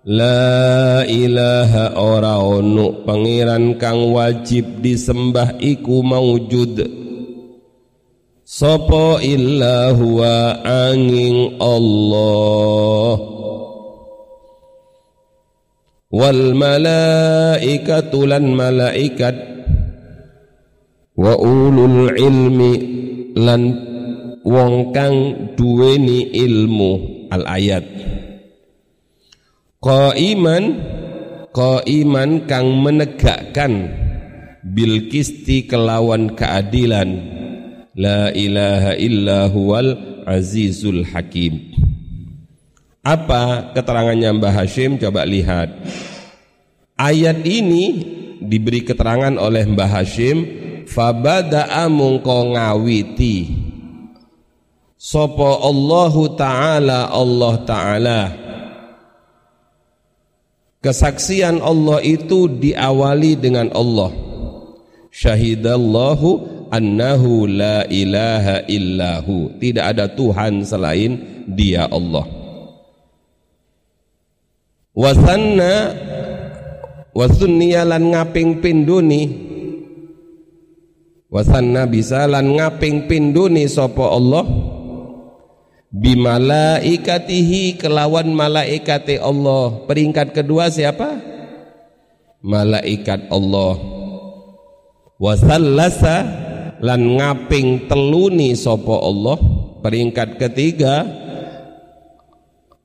[0.01, 6.81] La ilaha ora ono pangeran kang wajib disembah iku maujud
[8.41, 13.40] Sopo illa huwa angin Allah
[16.11, 19.35] Wal malaikatu lan malaikat.
[21.15, 22.73] Wa ulul ilmi
[23.39, 23.61] lan
[24.43, 25.15] wong kang
[25.55, 26.91] duweni ilmu
[27.31, 27.87] al ayat.
[29.79, 30.63] Qaiman
[31.55, 33.73] qaiman kang menegakkan
[34.67, 37.39] bil kisti kelawan keadilan.
[37.95, 39.95] La ilaha illa huwal
[40.27, 41.70] azizul hakim
[43.01, 45.01] apa keterangannya Mbah Hashim?
[45.01, 45.73] Coba lihat.
[47.01, 47.85] Ayat ini
[48.37, 50.37] diberi keterangan oleh Mbah Hashim
[50.85, 53.57] fabada'a mungko ngawiti.
[55.01, 58.21] Sopo Allahu Ta'ala Allah Ta'ala.
[60.81, 64.13] Kesaksian Allah itu diawali dengan Allah.
[65.09, 66.29] Syahidallahu
[66.69, 69.57] annahu la ilaha illahu.
[69.57, 72.40] Tidak ada Tuhan selain dia Allah
[74.91, 75.95] Wasanna
[77.11, 79.51] Wasunniya lan ngaping pinduni.
[81.27, 84.47] Wasanna bisa lan ngaping pinduni sopo Allah?
[85.91, 89.83] Bimalaikatihi kelawan malaikati Allah.
[89.91, 91.19] Peringkat kedua siapa?
[92.39, 93.75] Malaikat Allah.
[95.19, 96.17] Wasallasa
[96.79, 99.35] lan ngaping teluni sopo Allah?
[99.83, 101.03] Peringkat ketiga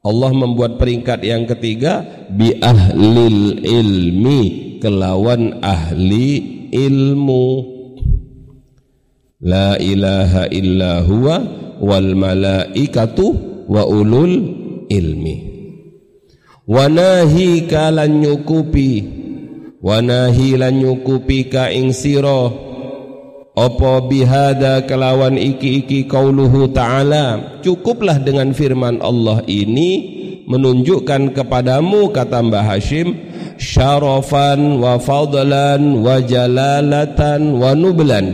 [0.06, 4.40] Allah membuat peringkat yang ketiga bi ahlil ilmi
[4.78, 7.74] kelawan ahli ilmu.
[9.42, 11.36] La ilaha illa huwa
[11.82, 13.34] wal malaikatu
[13.66, 14.34] wa ulul
[14.86, 15.36] ilmi.
[16.70, 18.90] Wa nahi kalan nyukupi
[19.82, 22.65] wa nahi lan nyukupi ka ing sira
[23.56, 27.56] apa bihada kelawan iki-iki qauluhu ta'ala?
[27.64, 30.12] Cukuplah dengan firman Allah ini
[30.44, 33.16] menunjukkan kepadamu kata Mbah Hashim
[33.56, 38.26] syarafan wa fadlan wa jalalatan wa nublan.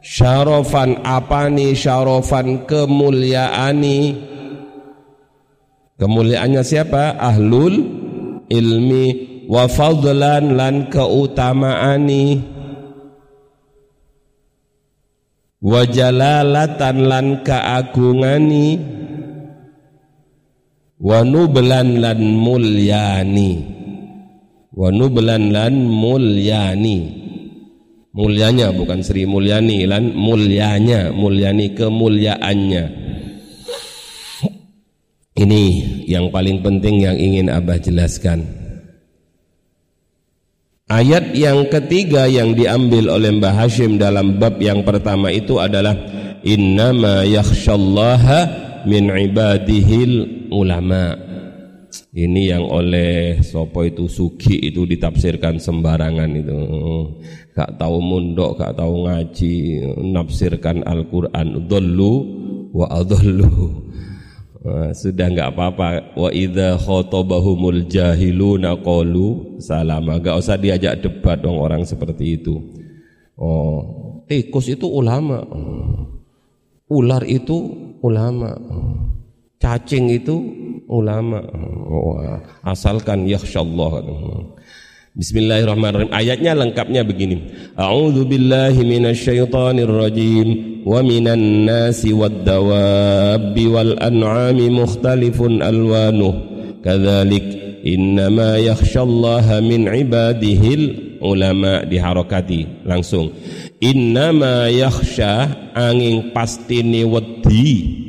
[0.00, 3.98] Syarofan apani syarofan kemuliaani.
[5.98, 7.18] Kemuliaannya siapa?
[7.18, 7.74] Ahlul
[8.46, 9.06] ilmi.
[9.50, 12.59] Wa fadlan lan keutamaani
[15.64, 18.68] wa jalalatan lan keagungani.
[21.00, 23.52] Wa nublan lan mulyani.
[24.76, 26.98] Wa nublan lan mulyani.
[28.10, 32.84] Mulianya bukan Sri Mulyani lan mulianya mulyani kemuliaannya
[35.40, 35.62] ini
[36.04, 38.59] yang paling penting yang ingin Abah jelaskan
[40.90, 45.94] ayat yang ketiga yang diambil oleh Mbah Hashim dalam bab yang pertama itu adalah
[46.42, 48.40] innama yakhshallaha
[48.84, 51.30] min ibadihil ulama'
[52.14, 54.06] ini yang oleh sopo itu?
[54.06, 56.58] Sugi itu ditafsirkan sembarangan itu.
[57.54, 59.54] Gak tahu mundok gak tahu ngaji
[60.10, 61.66] nafsirkan Al-Quran.
[61.66, 62.14] Dulu
[62.70, 62.86] wa
[64.60, 65.88] adallu sudah nggak apa-apa.
[66.16, 72.60] Wa idza khatabahumul jahiluna qalu salama gak usah diajak debat dong orang seperti itu.
[73.40, 74.24] Oh.
[74.28, 75.42] Tikus itu ulama.
[76.86, 77.72] Ular itu
[78.04, 78.54] ulama.
[79.60, 80.36] Cacing itu
[80.86, 81.42] ulama.
[82.62, 84.06] Asalkan yakhsyallah
[85.10, 86.14] Bismillahirrahmanirrahim.
[86.14, 87.50] Ayatnya lengkapnya begini.
[87.74, 90.69] A'udzu billahi minasyaitonir rajim.
[90.84, 96.32] Wa minan nasi wad dawabi wal an'ami mukhtalifun alwanuh.
[96.80, 97.44] Kadzalik
[97.84, 103.32] innama yakhsyallaha min ibadihil ulama diharokati langsung.
[103.80, 108.00] Innama yakhsha angin pastine wedi.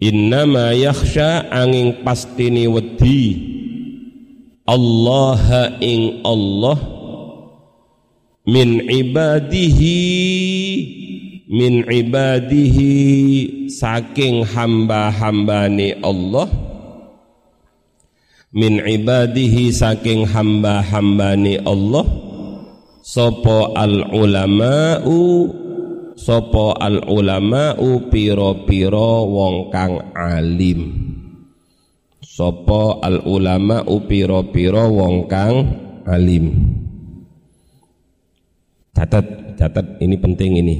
[0.00, 3.52] Innama yakhsha angin pastine wedi
[4.62, 5.42] Allah
[5.82, 7.01] ing Allah
[8.42, 10.02] min ibadihi
[11.46, 12.90] min ibadihi
[13.70, 16.50] saking hamba-hambane Allah
[18.50, 22.02] min ibadihi saking hamba-hambane Allah
[23.06, 25.18] sopo al ulama'u
[26.18, 31.14] sopo al ulama'u piro-piro wong kang alim.
[32.22, 35.56] Sopo al ulama upiro-piro wong kang
[36.08, 36.81] alim
[39.02, 40.76] catat catat ini penting ini.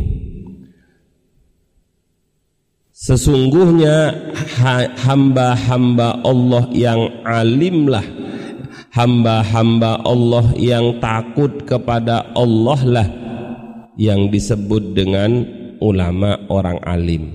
[2.95, 4.15] Sesungguhnya
[5.03, 8.07] hamba-hamba Allah yang alimlah
[8.95, 13.09] hamba-hamba Allah yang takut kepada Allah lah
[13.99, 15.43] yang disebut dengan
[15.83, 17.33] ulama orang alim.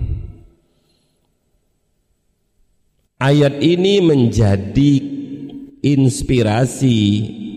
[3.17, 4.91] Ayat ini menjadi
[5.81, 6.97] inspirasi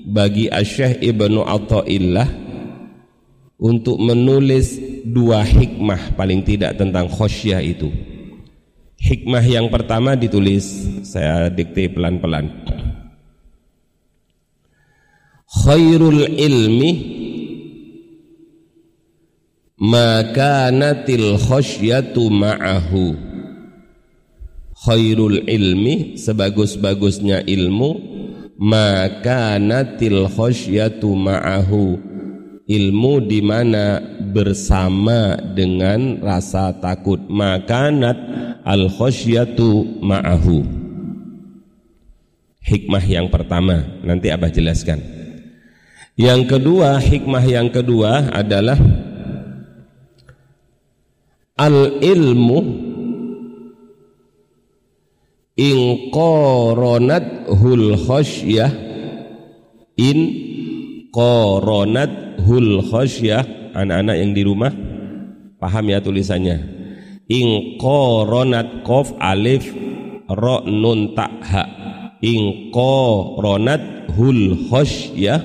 [0.08, 2.39] bagi Asy'ah Ibnu Athaillah
[3.60, 7.92] untuk menulis dua hikmah paling tidak tentang khosyah itu.
[8.96, 10.64] Hikmah yang pertama ditulis
[11.04, 12.48] saya dikte pelan-pelan.
[15.50, 16.92] Khairul ilmi
[19.80, 23.16] maka natil khosyatu ma'ahu
[24.84, 27.90] khairul ilmi sebagus-bagusnya ilmu
[28.60, 32.09] maka natil khosyatu ma'ahu
[32.70, 33.98] ilmu di mana?
[34.30, 37.18] Bersama dengan rasa takut.
[37.26, 38.18] Maka nat
[38.62, 40.62] al khosyatu ma'ahu.
[42.62, 43.82] Hikmah yang pertama.
[44.06, 45.02] Nanti abah jelaskan.
[46.14, 48.76] Yang kedua hikmah yang kedua adalah
[51.56, 52.60] al ilmu
[55.56, 58.68] in qaranat hul khasyah
[59.96, 60.18] in
[61.08, 64.72] qaranat hul khasyah anak-anak yang di rumah.
[65.60, 66.56] Paham ya tulisannya?
[67.30, 69.68] In qaranat qaf alif
[70.26, 71.64] ra nun ta ha.
[72.24, 75.40] In qaranat hul khasyah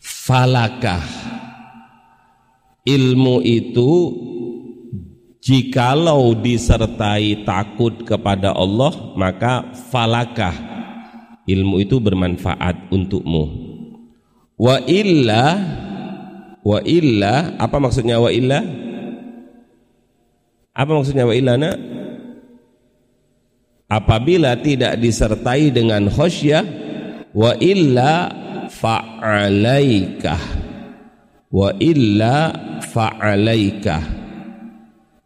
[0.00, 1.04] falakah.
[2.86, 3.90] Ilmu itu
[5.46, 10.50] Jikalau disertai takut kepada Allah maka falakah.
[11.46, 13.65] Ilmu itu bermanfaat untukmu.
[14.56, 15.44] Wa illa
[16.64, 18.64] wa illa apa maksudnya wa illa?
[20.76, 21.76] Apa maksudnya wa illa nak?
[23.86, 26.64] Apabila tidak disertai dengan khosyah
[27.36, 28.32] wa illa
[28.72, 30.42] fa'alaikah
[31.52, 32.36] wa illa
[32.82, 34.02] fa'alaikah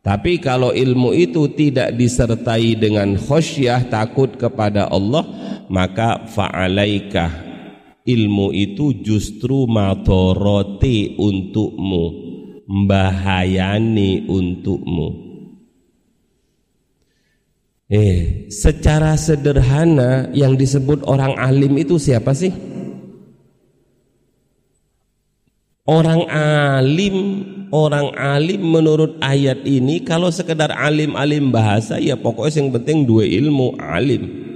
[0.00, 5.24] tapi kalau ilmu itu tidak disertai dengan khosyah takut kepada Allah
[5.72, 7.49] maka fa'alaika
[8.10, 12.30] ilmu itu justru madoroti untukmu
[12.70, 15.08] membahayani untukmu.
[17.90, 22.54] Eh secara sederhana yang disebut orang alim itu siapa sih?
[25.90, 27.42] Orang alim
[27.74, 33.74] orang alim menurut ayat ini kalau sekedar alim-alim bahasa ya pokoknya yang penting dua ilmu
[33.82, 34.49] alim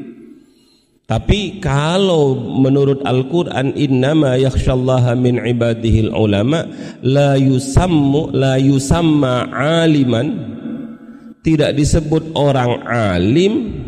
[1.04, 2.32] tapi kalau
[2.64, 6.64] menurut Al-Quran innama yakhshallaha min ibadihil ulama
[7.04, 10.32] la yusammu la yusamma aliman
[11.44, 13.84] tidak disebut orang alim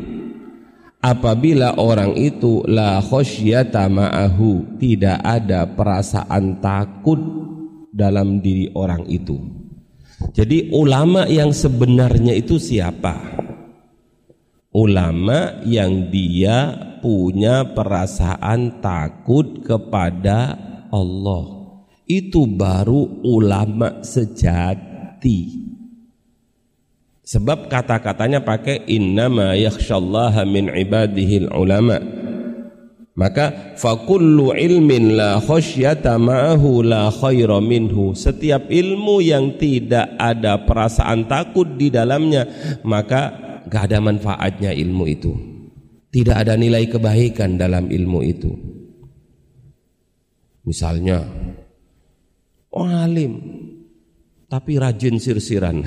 [1.00, 7.16] apabila orang itu la khosyata ma'ahu tidak ada perasaan takut
[7.96, 9.40] dalam diri orang itu.
[10.36, 13.40] Jadi ulama yang sebenarnya itu siapa?
[14.76, 16.76] Ulama yang dia
[17.06, 20.58] punya perasaan takut kepada
[20.90, 21.70] Allah.
[22.02, 25.70] Itu baru ulama sejati.
[27.22, 32.02] Sebab kata-katanya pakai innama yakhsyallaha min ibadihil ulama.
[33.14, 38.18] Maka fakullu ilmin la khasyata ma'ahu la khaira minhu.
[38.18, 42.50] Setiap ilmu yang tidak ada perasaan takut di dalamnya,
[42.82, 43.30] maka
[43.70, 45.55] gak ada manfaatnya ilmu itu.
[46.16, 48.48] Tidak ada nilai kebaikan dalam ilmu itu.
[50.64, 51.20] Misalnya,
[52.72, 53.36] oh alim,
[54.48, 55.84] tapi rajin sirsiran.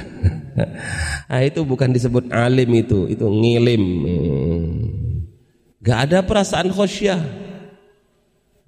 [1.33, 3.83] nah, itu bukan disebut alim itu, itu ngilim.
[5.81, 7.25] Gak ada perasaan khosyah.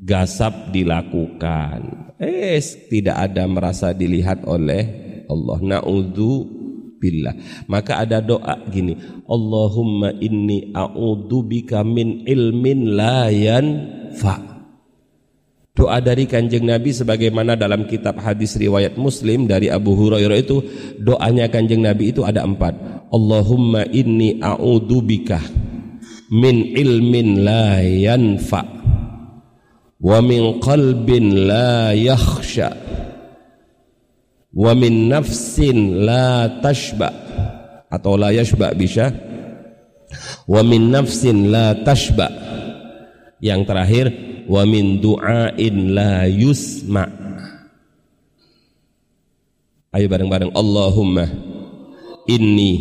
[0.01, 2.17] Gasap dilakukan.
[2.17, 2.57] Eh,
[2.89, 4.81] tidak ada merasa dilihat oleh
[5.29, 5.61] Allah.
[5.61, 6.60] Na'udzu
[7.01, 7.33] billah.
[7.65, 8.93] Maka ada doa gini,
[9.25, 14.51] Allahumma inni a'udzu bika min ilmin la yanfa'
[15.71, 20.61] Doa dari kanjeng Nabi sebagaimana dalam kitab hadis riwayat Muslim dari Abu Hurairah itu
[20.99, 22.75] doanya kanjeng Nabi itu ada empat.
[23.09, 24.37] Allahumma inni
[25.07, 25.39] bika
[26.31, 28.63] min ilmin la yanfa
[29.99, 32.71] wa min qalbin la yakhsha
[34.51, 37.09] wa min nafsin la tashba
[37.91, 39.11] atau la yashba bisa.
[40.47, 42.27] Wa min nafsin la tashba
[43.39, 44.11] yang terakhir
[44.51, 47.07] wa min du'ain la yusma.
[49.91, 51.27] Ayo bareng-bareng Allahumma
[52.27, 52.71] inni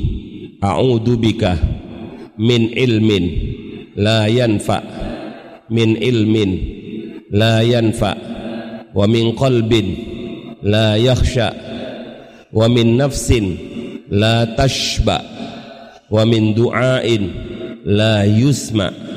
[0.63, 1.59] a'udzu bika
[2.39, 3.25] min ilmin
[3.99, 4.79] la yanfa
[5.75, 6.51] min ilmin
[7.35, 8.15] la yanfa
[8.95, 9.87] wa min qalbin
[10.65, 11.53] la yakhsha
[12.51, 13.57] wa min nafsin
[14.11, 15.23] la tashba
[16.11, 17.23] wa min du'ain
[17.87, 19.11] la yusma'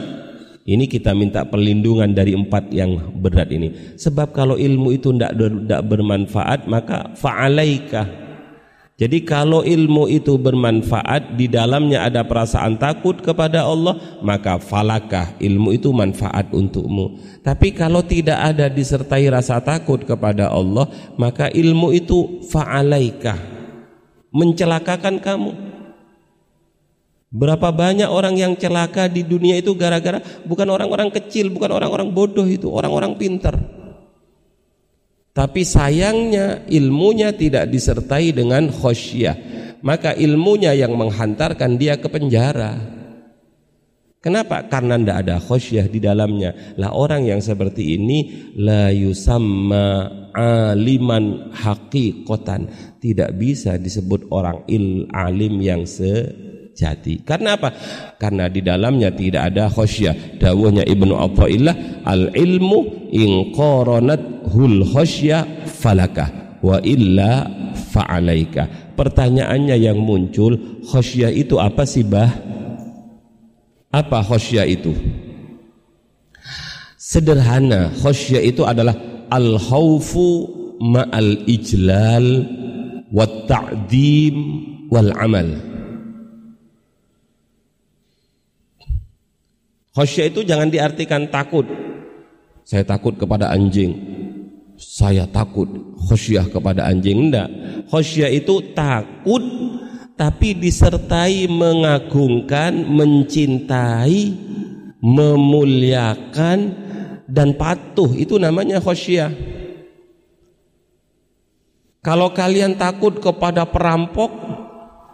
[0.64, 4.00] Ini kita minta perlindungan dari empat yang berat ini.
[4.00, 8.23] Sebab kalau ilmu itu tidak bermanfaat maka fa'alaika.
[8.94, 15.74] Jadi kalau ilmu itu bermanfaat di dalamnya ada perasaan takut kepada Allah maka falakah ilmu
[15.74, 17.18] itu manfaat untukmu.
[17.42, 20.86] Tapi kalau tidak ada disertai rasa takut kepada Allah
[21.18, 23.34] maka ilmu itu fa'alaika
[24.30, 25.52] mencelakakan kamu.
[27.34, 32.46] Berapa banyak orang yang celaka di dunia itu gara-gara bukan orang-orang kecil, bukan orang-orang bodoh
[32.46, 33.58] itu, orang-orang pintar.
[35.34, 39.34] Tapi sayangnya ilmunya tidak disertai dengan khosyah.
[39.82, 42.78] Maka ilmunya yang menghantarkan dia ke penjara.
[44.24, 44.64] Kenapa?
[44.70, 46.78] Karena tidak ada khosyah di dalamnya.
[46.80, 50.08] Lah orang yang seperti ini la yusamma
[50.38, 52.62] aliman haqiqatan.
[53.02, 56.30] Tidak bisa disebut orang il alim yang se
[56.74, 57.22] jati.
[57.22, 57.70] Karena apa?
[58.18, 60.42] Karena di dalamnya tidak ada khosyah.
[60.42, 67.46] Dawuhnya Ibnu Athaillah, al ilmu in qaranat hul khosyah falakah wa illa
[67.94, 68.94] fa'alaika.
[68.98, 72.30] Pertanyaannya yang muncul, khosyah itu apa sih, Bah?
[73.94, 74.94] Apa khosyah itu?
[76.98, 78.98] Sederhana, khosyah itu adalah
[79.30, 80.50] al khaufu
[80.82, 82.26] ma'al ijlal
[83.14, 84.36] wa ta'dim
[84.90, 85.73] wal amal.
[89.94, 91.70] Khosyah itu jangan diartikan takut.
[92.66, 93.94] Saya takut kepada anjing.
[94.74, 95.70] Saya takut
[96.10, 97.46] khosyah kepada anjing enggak.
[97.94, 99.46] Khosyah itu takut
[100.18, 104.34] tapi disertai mengagungkan, mencintai,
[104.98, 106.58] memuliakan
[107.30, 109.30] dan patuh itu namanya khosyah.
[112.02, 114.34] Kalau kalian takut kepada perampok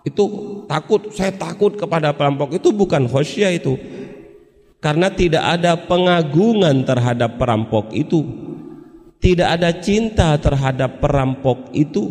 [0.07, 0.23] itu
[0.71, 3.98] takut, saya takut kepada perampok itu bukan khosyah itu
[4.79, 8.23] karena tidak ada pengagungan terhadap perampok itu.
[9.19, 12.07] Tidak ada cinta terhadap perampok itu.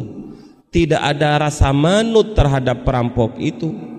[0.68, 3.97] Tidak ada rasa manut terhadap perampok itu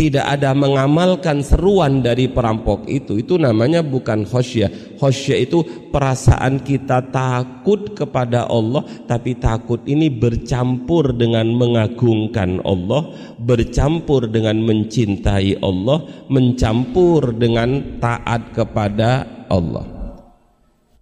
[0.00, 3.20] tidak ada mengamalkan seruan dari perampok itu.
[3.20, 4.96] Itu namanya bukan khosyah.
[4.96, 5.60] Khosyah itu
[5.92, 15.60] perasaan kita takut kepada Allah tapi takut ini bercampur dengan mengagungkan Allah bercampur dengan mencintai
[15.60, 19.84] Allah mencampur dengan taat kepada Allah.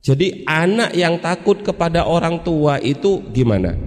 [0.02, 3.78] Jadi anak yang takut kepada orang tua itu gimana?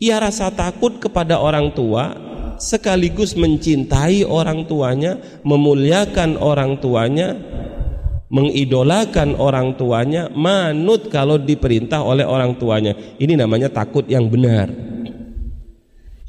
[0.00, 2.31] Ia rasa takut kepada orang tua
[2.62, 7.34] sekaligus mencintai orang tuanya, memuliakan orang tuanya,
[8.30, 12.94] mengidolakan orang tuanya, manut kalau diperintah oleh orang tuanya.
[13.18, 14.70] Ini namanya takut yang benar.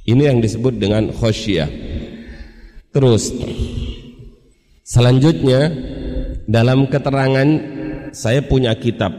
[0.04, 1.70] Ini yang disebut dengan khosyah.
[2.92, 3.32] Terus
[4.84, 5.72] selanjutnya
[6.44, 7.48] dalam keterangan
[8.12, 9.16] saya punya kitab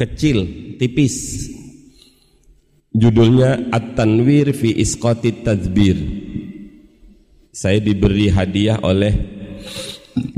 [0.00, 0.42] kecil,
[0.80, 1.45] tipis
[2.96, 6.00] Judulnya At-Tanwir fi Isqati Tadbir.
[7.52, 9.12] Saya diberi hadiah oleh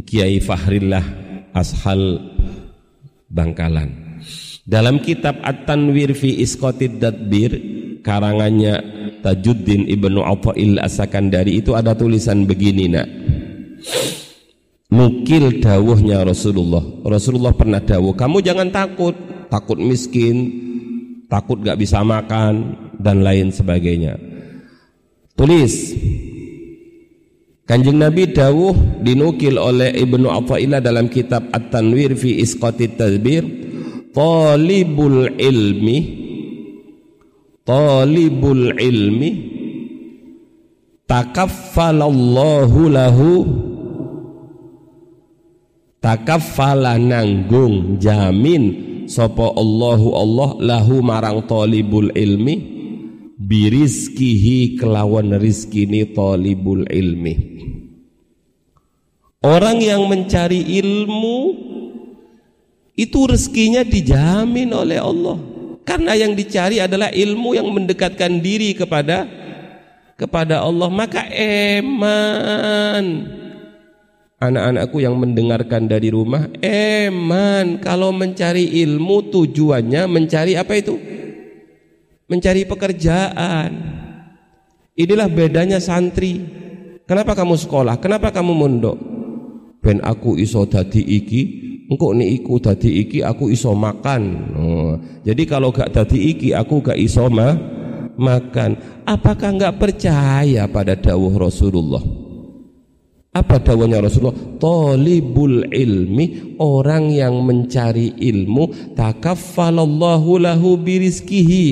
[0.02, 1.02] Kiai Fahrillah
[1.54, 2.18] Ashal
[3.30, 4.18] Bangkalan.
[4.66, 7.50] Dalam kitab At-Tanwir fi Isqatid Dadbir
[8.02, 8.82] karangannya
[9.22, 13.06] Tajuddin Ibnu Athail Asakandari itu ada tulisan begini nak.
[14.90, 16.82] Mukil dawuhnya Rasulullah.
[17.06, 19.14] Rasulullah pernah dawuh, kamu jangan takut,
[19.46, 20.67] takut miskin,
[21.28, 24.16] takut gak bisa makan dan lain sebagainya.
[25.38, 25.94] Tulis
[27.68, 33.44] Kanjeng Nabi dawuh dinukil oleh Ibnu Athaillah dalam kitab At-Tanwir fi Isqatit Tadbir
[34.16, 35.98] Talibul ilmi
[37.68, 39.30] Talibul ilmi
[41.04, 43.30] Takaffalallahu lahu
[46.00, 52.76] Takaffala nanggung jamin Sopo Allahu Allah lahu marang talibul ilmi
[53.40, 57.56] birizkihi kelawan rizkini talibul ilmi
[59.38, 61.54] Orang yang mencari ilmu
[62.98, 65.38] itu rezekinya dijamin oleh Allah.
[65.86, 69.30] Karena yang dicari adalah ilmu yang mendekatkan diri kepada
[70.18, 73.37] kepada Allah, maka eman.
[74.38, 80.94] Anak-anakku yang mendengarkan dari rumah, eman kalau mencari ilmu tujuannya mencari apa itu?
[82.30, 83.70] Mencari pekerjaan.
[84.94, 86.38] Inilah bedanya santri.
[87.02, 87.98] Kenapa kamu sekolah?
[87.98, 89.18] Kenapa kamu mondok?
[89.88, 91.40] ben aku iso dadi iki
[91.88, 94.22] engkau nih iku dadi iki aku iso makan
[94.58, 94.92] oh.
[95.22, 97.54] jadi kalau gak dadi iki aku gak iso ma
[98.18, 98.76] makan
[99.06, 102.02] apakah gak percaya pada dawuh Rasulullah
[103.32, 111.66] apa dawuhnya Rasulullah talibul ilmi orang yang mencari ilmu takaffalallahu lahu birizkihi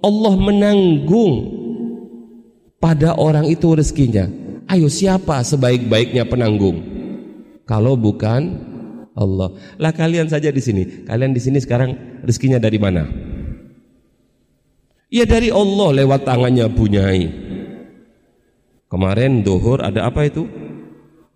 [0.00, 1.32] Allah menanggung
[2.80, 4.26] pada orang itu rezekinya
[4.72, 6.80] ayo siapa sebaik-baiknya penanggung
[7.68, 8.70] kalau bukan
[9.14, 9.52] Allah.
[9.76, 11.06] Lah kalian saja di sini.
[11.06, 13.04] Kalian di sini sekarang rezekinya dari mana?
[15.10, 17.24] Ya dari Allah lewat tangannya bunyai.
[18.90, 20.46] Kemarin dohor ada apa itu?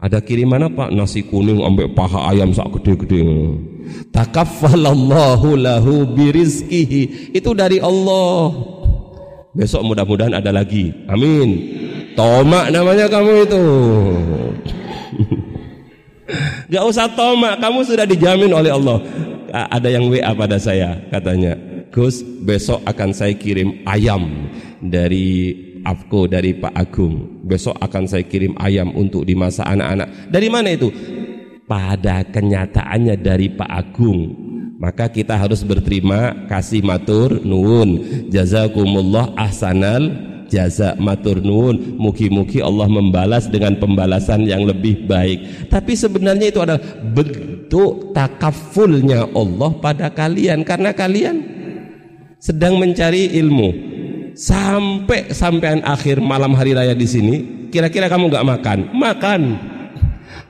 [0.04, 0.92] Ada kiriman apa?
[0.92, 3.24] Nasi kuning ambek paha ayam sak gede-gede.
[4.12, 7.32] Takaffalallahu lahu birizkihi.
[7.32, 8.52] Itu dari Allah.
[9.56, 10.92] Besok mudah-mudahan ada lagi.
[11.08, 11.56] Amin.
[12.12, 13.64] Tomak namanya kamu itu.
[16.72, 19.00] Gak usah tomak, kamu sudah dijamin oleh Allah.
[19.54, 21.54] Ada yang WA pada saya, katanya,
[21.94, 24.50] Gus, besok akan saya kirim ayam
[24.82, 25.54] dari
[25.84, 27.44] Afko dari Pak Agung.
[27.44, 30.32] Besok akan saya kirim ayam untuk dimasak anak-anak.
[30.32, 30.88] Dari mana itu?
[31.68, 34.20] Pada kenyataannya dari Pak Agung.
[34.80, 38.00] Maka kita harus berterima kasih matur nuwun.
[38.32, 46.52] Jazakumullah ahsanal jaza matur nuwun mugi-mugi Allah membalas dengan pembalasan yang lebih baik tapi sebenarnya
[46.52, 51.42] itu adalah bentuk takafulnya Allah pada kalian karena kalian
[52.38, 53.93] sedang mencari ilmu
[54.34, 57.36] sampai sampean akhir malam hari raya di sini
[57.70, 58.78] kira-kira kamu nggak makan?
[58.94, 59.40] Makan.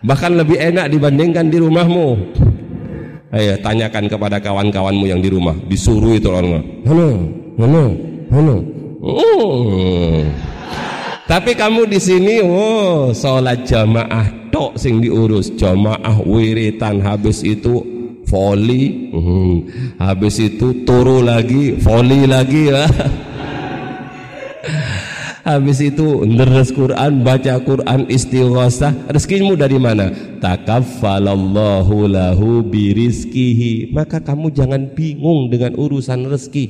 [0.05, 2.09] Bahkan lebih enak dibandingkan di rumahmu.
[3.35, 5.57] Ayo tanyakan kepada kawan-kawanmu yang di rumah.
[5.57, 7.11] Disuruh itu orang halo
[7.57, 7.85] halo
[8.29, 8.57] halo.
[9.05, 10.25] Oh.
[11.25, 17.01] Tapi kamu di sini, oh, sholat jamaah tok sing diurus, jamaah wiritan.
[17.01, 17.81] Habis itu
[18.29, 19.55] voli, hmm.
[20.05, 22.69] habis itu turu lagi, voli lagi.
[22.69, 22.85] ya.
[25.45, 29.13] Habis itu ngeres Quran, baca Quran, istighosah.
[29.13, 30.09] Rezekimu dari mana?
[30.41, 33.93] Takaffalallahu lahu birizkihi.
[33.93, 36.65] Maka kamu jangan bingung dengan urusan rezeki.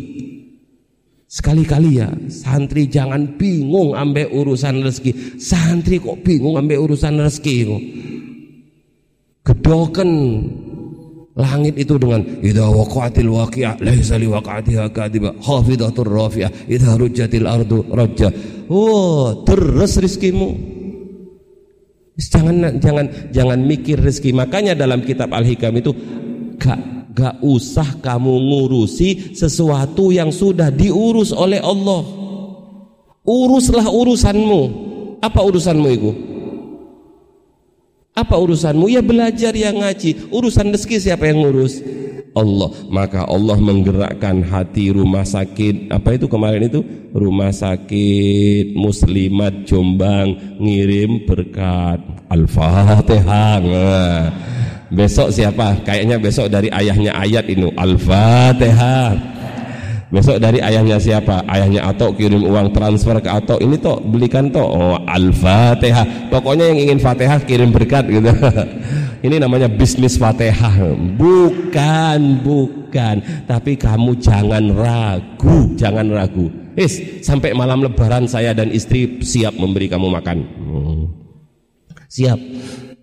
[1.30, 5.38] Sekali-kali ya santri jangan bingung ambil urusan rezeki.
[5.38, 7.58] Santri kok bingung ambil urusan rezeki.
[9.46, 10.10] Gedoken
[11.34, 17.82] langit itu dengan idza waqa'atil waqi'ah laisa li waqa'atiha kadiba khafidatur rafi'ah idza rujjatil ardu
[17.90, 18.30] rajja.
[18.70, 20.56] Oh, terus rezekimu.
[22.14, 24.30] Jangan jangan jangan mikir rezeki.
[24.32, 25.90] Makanya dalam kitab Al-Hikam itu
[26.56, 32.02] gak Gak usah kamu ngurusi sesuatu yang sudah diurus oleh Allah.
[33.22, 34.62] Uruslah urusanmu.
[35.22, 36.10] Apa urusanmu itu?
[38.18, 38.90] Apa urusanmu?
[38.90, 40.26] Ya belajar yang ngaji.
[40.34, 41.78] Urusan rezeki siapa yang ngurus?
[42.34, 42.70] Allah.
[42.90, 45.90] Maka Allah menggerakkan hati rumah sakit.
[45.94, 46.82] Apa itu kemarin itu?
[47.14, 53.58] Rumah sakit Muslimat Jombang ngirim berkat Al-Fatihah.
[53.62, 54.24] Nah.
[54.94, 55.82] Besok siapa?
[55.82, 59.34] Kayaknya besok dari ayahnya ayat ini Al-Fatihah
[60.12, 61.44] Besok dari ayahnya siapa?
[61.48, 63.60] Ayahnya Atok kirim uang transfer ke Atok.
[63.60, 64.64] Ini toh belikan toh.
[64.64, 66.28] Oh, Al-Fatihah.
[66.28, 68.28] Pokoknya yang ingin Fatihah kirim berkat gitu.
[69.26, 70.92] Ini namanya bisnis Fatihah.
[71.16, 73.16] Bukan, bukan.
[73.48, 76.52] Tapi kamu jangan ragu, jangan ragu.
[76.74, 80.38] Is, sampai malam lebaran saya dan istri siap memberi kamu makan.
[80.58, 81.02] Hmm.
[82.10, 82.38] Siap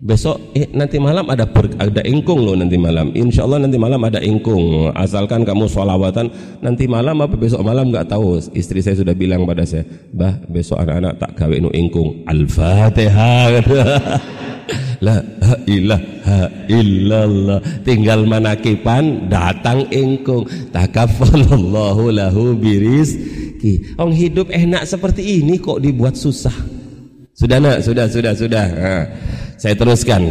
[0.02, 3.14] besok eh, nanti malam ada ber, ada ingkung loh nanti malam.
[3.14, 4.90] Insya Allah nanti malam ada ingkung.
[4.98, 6.26] Asalkan kamu sholawatan
[6.58, 8.42] nanti malam apa besok malam nggak tahu.
[8.50, 12.26] Istri saya sudah bilang pada saya bah besok anak-anak tak gawe nu ingkung.
[12.26, 13.62] Al-fatihah.
[15.06, 15.18] La
[15.66, 17.58] ilaha illallah.
[17.86, 20.46] Tinggal manakipan datang ingkung.
[20.70, 26.81] Takaffalallahu lahu birizki orang hidup enak seperti ini kok dibuat susah
[27.42, 28.96] sudah nak sudah sudah sudah ha.
[29.58, 30.30] Saya teruskan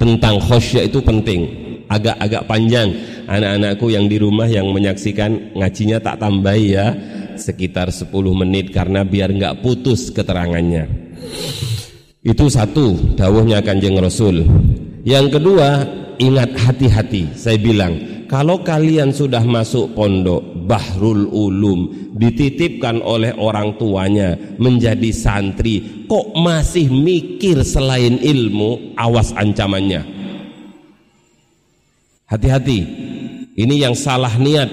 [0.00, 1.44] tentang khosyah itu penting.
[1.92, 2.88] Agak-agak panjang.
[3.28, 6.96] Anak-anakku yang di rumah yang menyaksikan ngajinya tak tambah ya
[7.36, 10.88] sekitar 10 menit karena biar nggak putus keterangannya.
[12.24, 14.44] Itu satu dawuhnya Kanjeng Rasul.
[15.04, 15.84] Yang kedua,
[16.16, 17.32] ingat hati-hati.
[17.36, 26.04] Saya bilang, kalau kalian sudah masuk pondok Bahrul Ulum dititipkan oleh orang tuanya menjadi santri.
[26.04, 30.04] Kok masih mikir selain ilmu awas ancamannya?
[32.28, 32.80] Hati-hati
[33.56, 34.68] ini yang salah niat.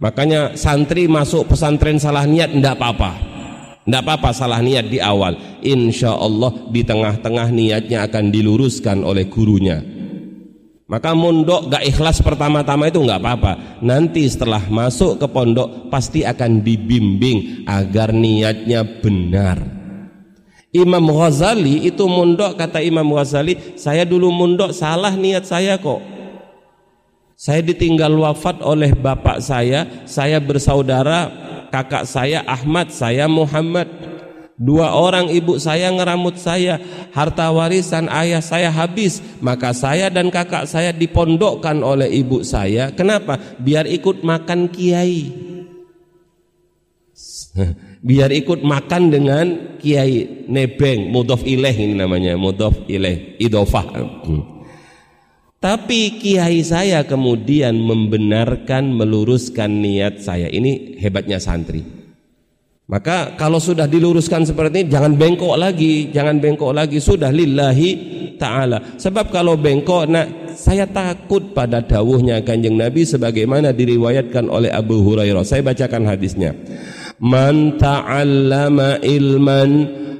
[0.00, 3.12] Makanya santri masuk pesantren salah niat tidak apa-apa.
[3.84, 5.36] Tidak apa-apa salah niat di awal.
[5.60, 9.91] Insya Allah di tengah-tengah niatnya akan diluruskan oleh gurunya
[10.90, 13.52] maka mondok gak ikhlas pertama-tama itu nggak apa-apa.
[13.80, 19.62] Nanti setelah masuk ke pondok pasti akan dibimbing agar niatnya benar.
[20.72, 26.00] Imam Ghazali itu mondok kata Imam Ghazali, saya dulu mondok salah niat saya kok.
[27.36, 31.28] Saya ditinggal wafat oleh bapak saya, saya bersaudara
[31.68, 34.11] kakak saya Ahmad, saya Muhammad.
[34.62, 36.78] Dua orang ibu saya ngeramut saya,
[37.10, 42.94] harta warisan ayah saya habis, maka saya dan kakak saya dipondokkan oleh ibu saya.
[42.94, 43.42] Kenapa?
[43.58, 45.34] Biar ikut makan kiai.
[48.06, 49.46] Biar ikut makan dengan
[49.82, 53.98] kiai nebeng, mudof ileh ini namanya, mudof ileh, idofah.
[55.58, 60.46] Tapi kiai saya kemudian membenarkan, meluruskan niat saya.
[60.50, 62.01] Ini hebatnya santri.
[62.90, 66.98] Maka kalau sudah diluruskan seperti ini jangan bengkok lagi, jangan bengkok lagi.
[66.98, 67.90] Sudah lillahi
[68.42, 68.98] taala.
[68.98, 75.46] Sebab kalau bengkok nak saya takut pada dawuhnya Kanjeng Nabi sebagaimana diriwayatkan oleh Abu Hurairah.
[75.46, 76.52] Saya bacakan hadisnya.
[77.22, 79.70] Man ta'allama ilman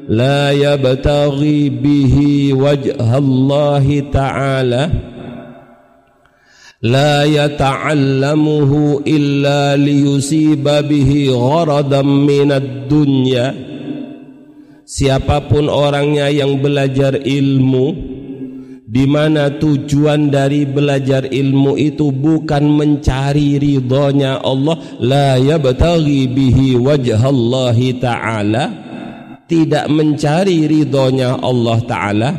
[0.07, 5.12] la yabtaghi bihi wajhallahi ta'ala
[6.82, 13.48] لا يتعلمه إلا ليصيب به غرضا من الدنيا
[14.88, 17.91] Siapapun orangnya yang belajar ilmu
[18.88, 28.00] di mana tujuan dari belajar ilmu itu bukan mencari ridhonya Allah la yabtaghi bihi wajhallahi
[28.00, 28.64] ta'ala
[29.43, 32.30] tidak mencari ridhonya Allah ta'ala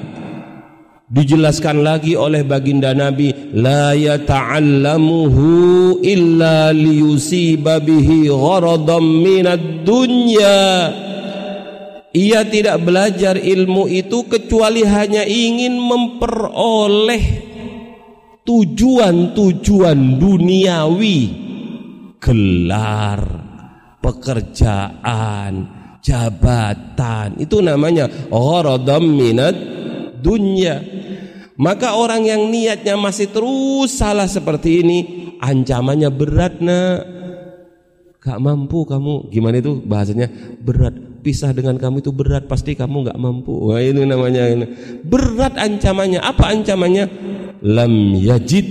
[1.13, 10.89] dijelaskan lagi oleh baginda Nabi la yata'allamuhu illa liyusiba bihi gharadan minad dunya.
[12.13, 17.25] Ia tidak belajar ilmu itu kecuali hanya ingin memperoleh
[18.45, 21.19] tujuan-tujuan duniawi.
[22.21, 23.21] Gelar
[23.97, 25.53] pekerjaan
[26.05, 29.57] jabatan itu namanya gharadam minad
[30.23, 31.02] dunya
[31.59, 34.99] maka orang yang niatnya masih terus salah seperti ini,
[35.37, 36.99] ancamannya berat nak.
[38.23, 40.31] Gak mampu kamu, gimana itu bahasanya
[40.63, 40.95] berat.
[41.23, 43.51] Pisah dengan kamu itu berat, pasti kamu gak mampu.
[43.71, 44.65] Wah ini namanya ini.
[45.03, 46.23] berat ancamannya.
[46.23, 47.05] Apa ancamannya?
[47.63, 48.67] Lam yajid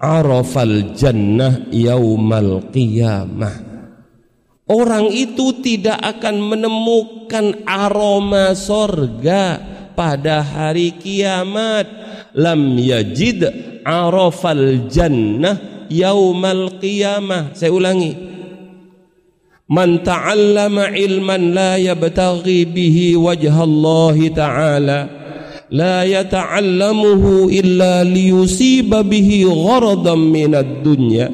[0.00, 3.68] arafal jannah yaumal qiyamah.
[4.70, 9.58] Orang itu tidak akan menemukan aroma sorga
[9.98, 11.99] pada hari kiamat
[12.34, 13.46] lam yajid
[13.86, 17.54] arafal jannah yaumal qiyamah.
[17.54, 18.12] Saya ulangi.
[19.70, 24.98] Man ta'allama ilman la yabtaghi bihi wajha Allah ta'ala
[25.70, 31.30] la yata'allamuhu illa liyusiba bihi gharadan minad dunya.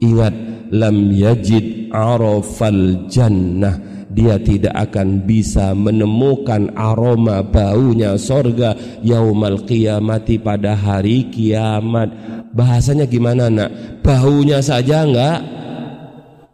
[0.00, 0.34] Ingat
[0.70, 8.74] lam yajid arafal jannah dia tidak akan bisa menemukan aroma baunya sorga
[9.06, 12.10] yaumal qiyamati pada hari kiamat.
[12.50, 14.02] Bahasanya gimana nak?
[14.02, 15.38] Baunya saja enggak?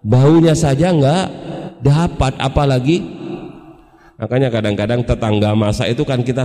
[0.04, 1.32] Baunya saja enggak
[1.80, 3.00] dapat apalagi?
[4.20, 6.44] Makanya kadang-kadang tetangga masak itu kan kita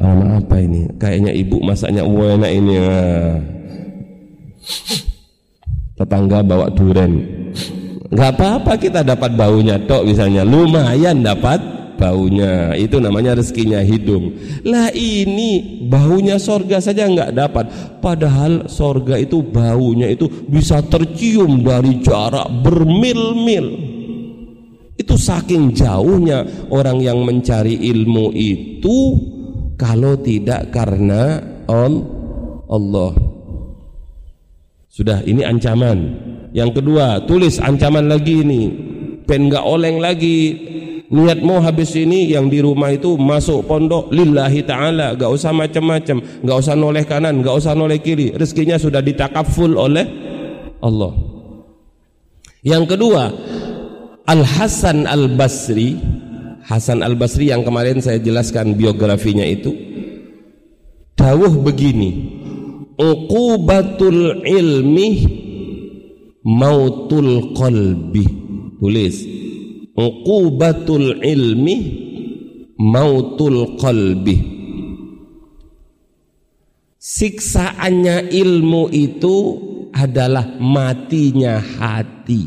[0.00, 0.88] ah, apa ini?
[0.96, 2.74] Kayaknya ibu masaknya enak ini.
[2.80, 3.36] Ah.
[6.02, 7.41] tetangga bawa duren
[8.12, 10.44] nggak apa-apa kita dapat baunya tok misalnya.
[10.44, 12.74] Lumayan dapat baunya.
[12.74, 14.34] Itu namanya rezekinya hidung.
[14.66, 17.64] Lah ini baunya sorga saja nggak dapat.
[18.02, 23.66] Padahal sorga itu baunya itu bisa tercium dari jarak bermil-mil.
[24.98, 28.98] Itu saking jauhnya orang yang mencari ilmu itu
[29.78, 31.40] kalau tidak karena
[32.68, 33.12] Allah.
[34.92, 38.62] Sudah ini ancaman yang kedua, tulis ancaman lagi ini.
[39.24, 40.68] Pen gak oleng lagi.
[41.12, 46.24] Niat mau habis ini yang di rumah itu masuk pondok lillahi taala, gak usah macam-macam,
[46.40, 48.32] gak usah noleh kanan, gak usah noleh kiri.
[48.32, 50.08] Rezekinya sudah ditakaful oleh
[50.80, 51.12] Allah.
[52.64, 53.28] Yang kedua,
[54.24, 56.00] Al Hasan Al Basri,
[56.64, 59.68] Hasan Al Basri yang kemarin saya jelaskan biografinya itu,
[61.12, 62.40] dawuh begini,
[62.96, 65.41] uqubatul ilmi
[66.46, 68.26] mautul qalbi.
[68.82, 69.16] Tulis.
[69.94, 71.76] Uqubatul ilmi
[72.78, 74.36] mautul qalbi.
[77.02, 79.36] Siksaannya ilmu itu
[79.90, 82.46] adalah matinya hati.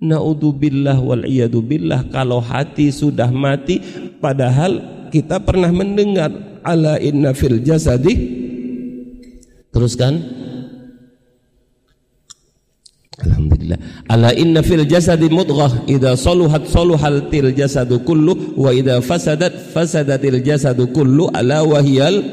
[0.00, 1.28] Naudzubillah wal
[1.60, 3.82] billah kalau hati sudah mati
[4.22, 6.32] padahal kita pernah mendengar
[6.64, 8.38] ala inna fil jasadi.
[9.70, 10.39] Teruskan
[13.20, 13.78] Alhamdulillah.
[14.08, 20.40] Ala inna fil jasadi mudghah idza saluhat saluhal til jasadu kullu wa idza fasadat fasadatil
[20.40, 22.24] jasadu kullu ala wahiyal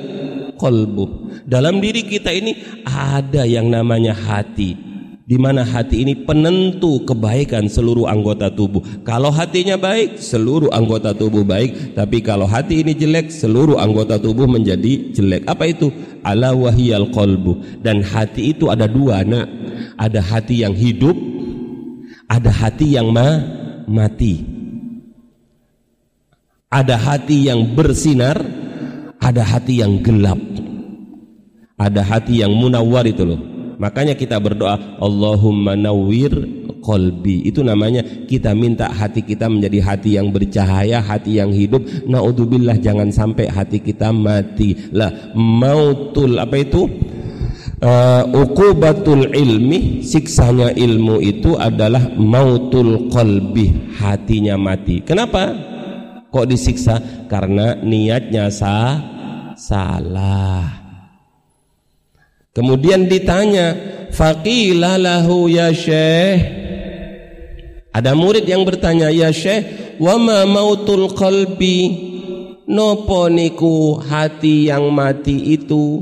[0.55, 1.27] qalbu.
[1.47, 2.55] Dalam diri kita ini
[2.87, 4.86] ada yang namanya hati
[5.27, 8.79] di mana hati ini penentu kebaikan seluruh anggota tubuh.
[9.03, 14.47] Kalau hatinya baik, seluruh anggota tubuh baik, tapi kalau hati ini jelek, seluruh anggota tubuh
[14.47, 15.43] menjadi jelek.
[15.43, 15.91] Apa itu?
[16.23, 17.83] Ala wahiyal qalbu.
[17.83, 19.47] Dan hati itu ada dua, Nak.
[19.99, 21.19] Ada hati yang hidup,
[22.31, 23.27] ada hati yang ma
[23.83, 24.47] mati.
[26.71, 28.39] Ada hati yang bersinar,
[29.19, 30.39] ada hati yang gelap.
[31.75, 33.46] Ada hati yang munawwar itu loh
[33.77, 36.33] Makanya kita berdoa Allahumma nawwir
[36.81, 37.45] qalbi.
[37.45, 41.85] Itu namanya kita minta hati kita menjadi hati yang bercahaya, hati yang hidup.
[42.09, 44.73] Naudzubillah jangan sampai hati kita mati.
[44.93, 46.89] Lah mautul apa itu?
[47.77, 55.53] Uh, uqubatul ilmi siksanya ilmu itu adalah mautul qalbi hatinya mati kenapa
[56.33, 56.97] kok disiksa
[57.29, 58.97] karena niatnya sah
[59.53, 60.76] salah
[62.57, 63.77] Kemudian ditanya,
[64.09, 66.41] faqila lahu ya syekh.
[67.93, 72.09] Ada murid yang bertanya, ya syekh, wa ma mautul qalbi?
[72.65, 76.01] Nopo niku hati yang mati itu?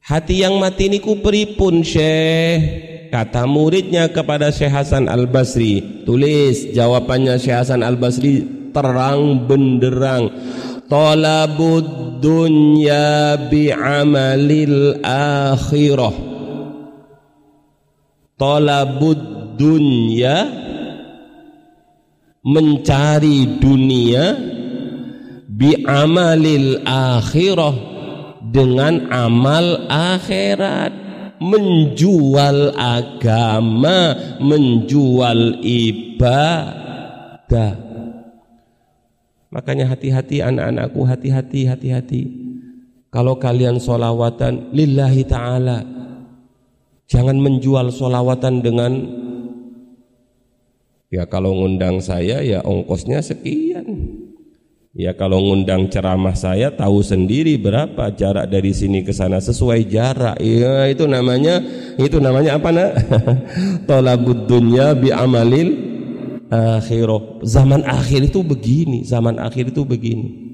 [0.00, 2.60] Hati yang mati niku pripun syekh?
[3.12, 6.02] Kata muridnya kepada Syekh Hasan Al-Basri.
[6.08, 8.40] Tulis jawabannya Syekh Hasan Al-Basri
[8.72, 10.32] terang benderang
[10.92, 16.12] talabud dunya bi'amalil akhirah.
[18.36, 20.36] Talabud dunya
[22.44, 24.36] mencari dunia
[25.48, 27.72] bi'amalil akhirah
[28.52, 31.00] dengan amal akhirat.
[31.42, 36.62] Menjual agama menjual ibadah
[39.52, 42.22] Makanya hati-hati anak-anakku, hati-hati, hati-hati.
[43.12, 45.84] Kalau kalian solawatan lillahi ta'ala.
[47.04, 48.92] Jangan menjual solawatan dengan
[51.12, 53.84] Ya kalau ngundang saya ya ongkosnya sekian.
[54.96, 60.40] Ya kalau ngundang ceramah saya tahu sendiri berapa jarak dari sini ke sana sesuai jarak.
[60.40, 61.60] Ya itu namanya
[62.00, 62.92] itu namanya apa nak?
[63.88, 65.91] Tolabud dunya bi amalil
[66.52, 67.40] akhirah.
[67.42, 70.52] Zaman akhir itu begini, zaman akhir itu begini.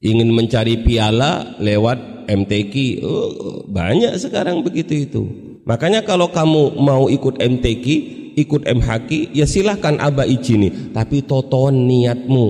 [0.00, 2.74] Ingin mencari piala lewat MTQ,
[3.04, 5.22] oh, banyak sekarang begitu itu.
[5.68, 7.84] Makanya kalau kamu mau ikut MTQ,
[8.36, 10.92] ikut MHQ, ya silahkan abah izini.
[10.96, 12.48] Tapi toton niatmu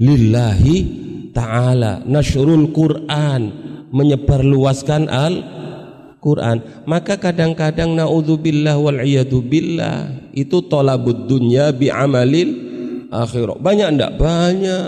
[0.00, 0.76] lillahi
[1.32, 3.42] ta'ala nasrul Quran
[3.92, 5.34] menyebarluaskan al
[6.20, 9.00] Quran maka kadang-kadang naudzubillah wal
[9.48, 12.54] billah itu tolabud dunya bi amalil
[13.08, 14.84] akhirah banyak ndak banyak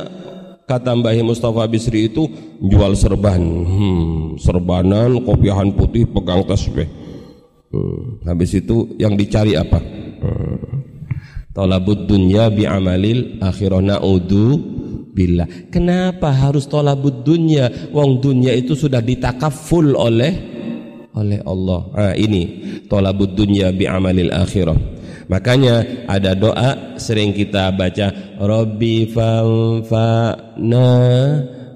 [0.68, 2.28] kata Mbah Mustafa Bisri itu
[2.60, 6.86] jual serban hmm, serbanan kopiahan putih pegang tasbih
[7.72, 10.82] hmm, habis itu yang dicari apa hmm.
[11.52, 14.56] Tolabud dunya bi amalil akhirah na'udu
[15.12, 15.68] billah.
[15.68, 17.68] Kenapa harus tolabud dunya?
[17.92, 20.51] Wong dunya itu sudah ditakaful oleh
[21.16, 21.80] oleh Allah.
[21.92, 22.42] Nah, ini
[22.88, 24.76] tolabud dunya bi amalil akhirah.
[25.28, 30.88] Makanya ada doa sering kita baca Rabbi fanfa'na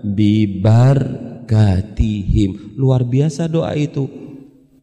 [0.03, 2.51] bi barkatihim.
[2.77, 4.26] Luar biasa doa itu.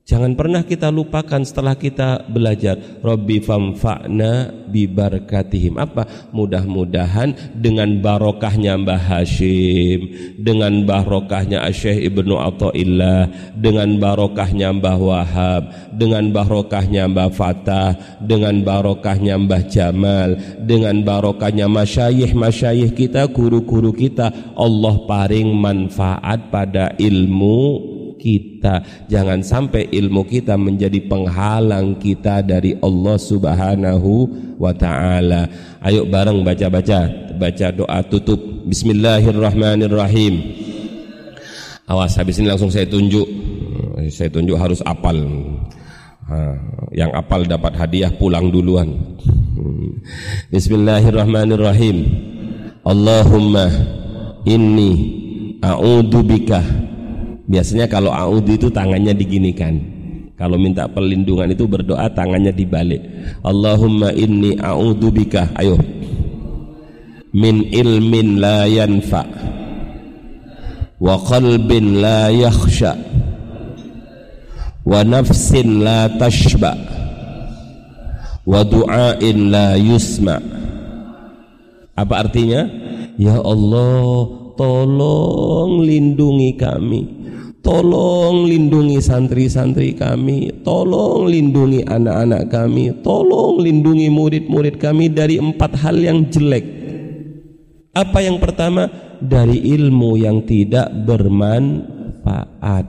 [0.03, 5.79] Jangan pernah kita lupakan setelah kita belajar Rabbi famfa'na bi barakatihim.
[5.79, 6.27] Apa?
[6.35, 15.63] Mudah-mudahan dengan barokahnya Mbah Hashim, dengan barokahnya Syekh Ibnu Athaillah, dengan barokahnya Mbah Wahab,
[15.95, 24.99] dengan barokahnya Mbah Fatah, dengan barokahnya Mbah Jamal, dengan barokahnya masyayikh-masyayikh kita, guru-guru kita, Allah
[25.07, 27.92] paring manfaat pada ilmu
[28.23, 28.79] kita.
[29.11, 34.11] Jangan sampai ilmu kita menjadi penghalang kita dari Allah Subhanahu
[34.55, 35.51] wa taala.
[35.83, 38.39] Ayo bareng baca-baca baca doa tutup.
[38.63, 40.39] Bismillahirrahmanirrahim.
[41.83, 43.27] Awas habis ini langsung saya tunjuk.
[44.07, 45.19] Saya tunjuk harus apal.
[46.95, 49.19] Yang apal dapat hadiah pulang duluan.
[50.47, 51.97] Bismillahirrahmanirrahim.
[52.87, 53.67] Allahumma
[54.47, 54.91] inni
[55.63, 56.59] a'udzubika
[57.43, 59.75] Biasanya kalau a'udhu itu tangannya diginikan.
[60.39, 63.03] Kalau minta perlindungan itu berdoa tangannya dibalik.
[63.43, 65.51] Allahumma inni a'udhu bika.
[65.59, 65.75] Ayo.
[67.35, 69.27] Min ilmin la yanfa.
[71.03, 72.95] Wa qalbin la yakhsha.
[74.87, 76.79] Wa nafsin la tashba.
[78.47, 80.39] Wa du'ain la yusma.
[81.93, 82.67] Apa artinya?
[83.19, 84.25] Ya Allah,
[84.57, 87.22] tolong lindungi kami
[87.63, 95.95] Tolong lindungi santri-santri kami, tolong lindungi anak-anak kami, tolong lindungi murid-murid kami dari empat hal
[95.95, 96.67] yang jelek.
[97.95, 98.91] Apa yang pertama?
[99.23, 102.83] Dari ilmu yang tidak bermanfaat.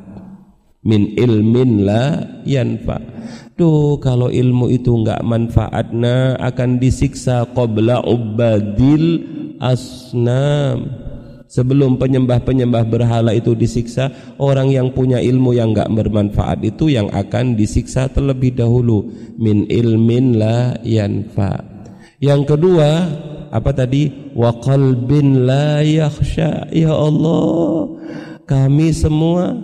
[0.83, 2.99] Min ilmin la yanfa.
[3.55, 9.23] Tuh kalau ilmu itu enggak manfaatna akan disiksa qabla ubadil
[9.63, 10.91] asnam
[11.55, 14.11] Sebelum penyembah-penyembah berhala itu disiksa,
[14.43, 19.07] orang yang punya ilmu yang enggak bermanfaat itu yang akan disiksa terlebih dahulu.
[19.39, 21.63] Min ilmin la yanfa.
[22.19, 22.91] Yang kedua,
[23.55, 24.35] apa tadi?
[24.35, 26.75] Wa qalbin la yakhsha.
[26.75, 27.87] Ya Allah,
[28.51, 29.55] kami semua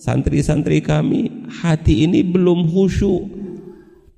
[0.00, 3.35] santri-santri kami hati ini belum khusyuk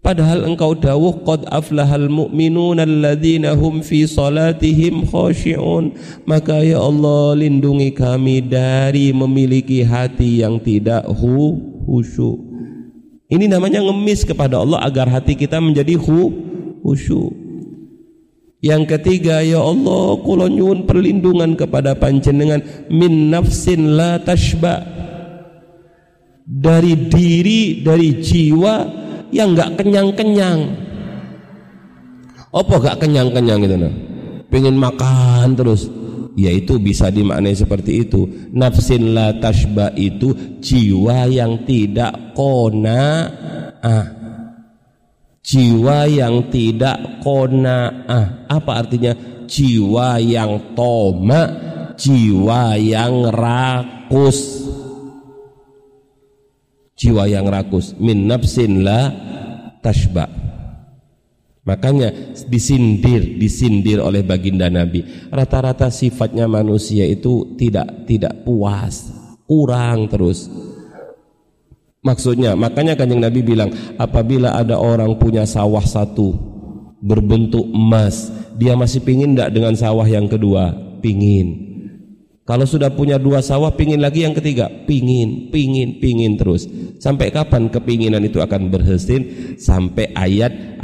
[0.08, 5.92] Padahal engkau dawuh qad aflahal mu'minuna alladzina hum fi salatihim khashi'un.
[6.24, 12.40] Maka ya Allah lindungi kami dari memiliki hati yang tidak khusyuk.
[13.28, 17.36] Ini namanya ngemis kepada Allah agar hati kita menjadi khusyuk.
[18.64, 24.88] Yang ketiga, ya Allah, kula nyuwun perlindungan kepada panjenengan min nafsin la tashba.
[26.48, 30.88] Dari diri, dari jiwa yang nggak kenyang-kenyang.
[32.48, 33.94] Apa gak kenyang-kenyang itu nah?
[34.48, 35.84] Pengen makan terus.
[36.38, 38.24] Ya itu bisa dimaknai seperti itu.
[38.54, 43.04] Nafsin la tashba itu jiwa yang tidak kona
[43.82, 44.06] ah.
[45.44, 48.26] Jiwa yang tidak kona ah.
[48.48, 49.12] Apa artinya?
[49.48, 51.42] Jiwa yang toma,
[51.96, 54.68] jiwa yang rakus
[56.98, 57.94] jiwa yang rakus.
[57.96, 59.14] Min nafsin la
[59.78, 60.26] tashba.
[61.62, 65.04] Makanya disindir disindir oleh baginda Nabi.
[65.30, 69.14] Rata-rata sifatnya manusia itu tidak tidak puas
[69.46, 70.48] kurang terus.
[72.00, 73.68] Maksudnya makanya kanjeng Nabi bilang
[74.00, 76.32] apabila ada orang punya sawah satu
[77.04, 80.72] berbentuk emas dia masih pingin tidak dengan sawah yang kedua?
[81.04, 81.67] Pingin
[82.48, 86.64] kalau sudah punya dua sawah, pingin lagi yang ketiga, pingin, pingin, pingin terus.
[86.96, 89.20] Sampai kapan kepinginan itu akan berhasil?
[89.60, 90.80] Sampai ayat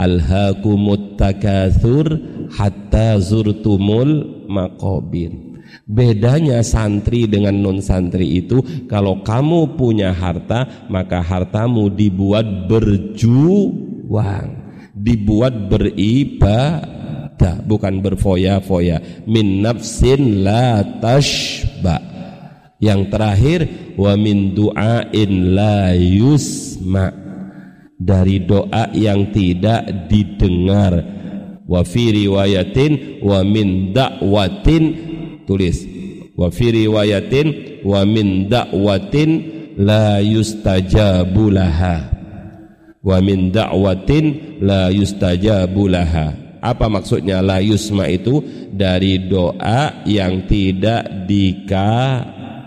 [1.16, 2.20] takatsur
[2.52, 5.32] hatta zurtumul maqabir.
[5.88, 14.48] Bedanya santri dengan non santri itu kalau kamu punya harta maka hartamu dibuat berjuang,
[14.92, 17.03] dibuat beribadah
[17.34, 19.26] hatta bukan berfoya-foya.
[19.26, 21.98] Min nafsin la tashba.
[22.78, 23.60] Yang terakhir
[23.98, 27.10] wa min du'ain la yusma.
[27.98, 30.94] Dari doa yang tidak didengar.
[31.66, 34.82] Wa fi riwayatin wa min da'watin.
[35.42, 35.82] Tulis.
[36.38, 39.30] Wa fi riwayatin wa min da'watin
[39.80, 42.14] la yustajabu laha.
[43.04, 47.44] Wa min da'watin la yustajabu laha apa maksudnya?
[47.44, 48.40] La yusma itu
[48.72, 52.64] dari doa yang tidak dikabulkan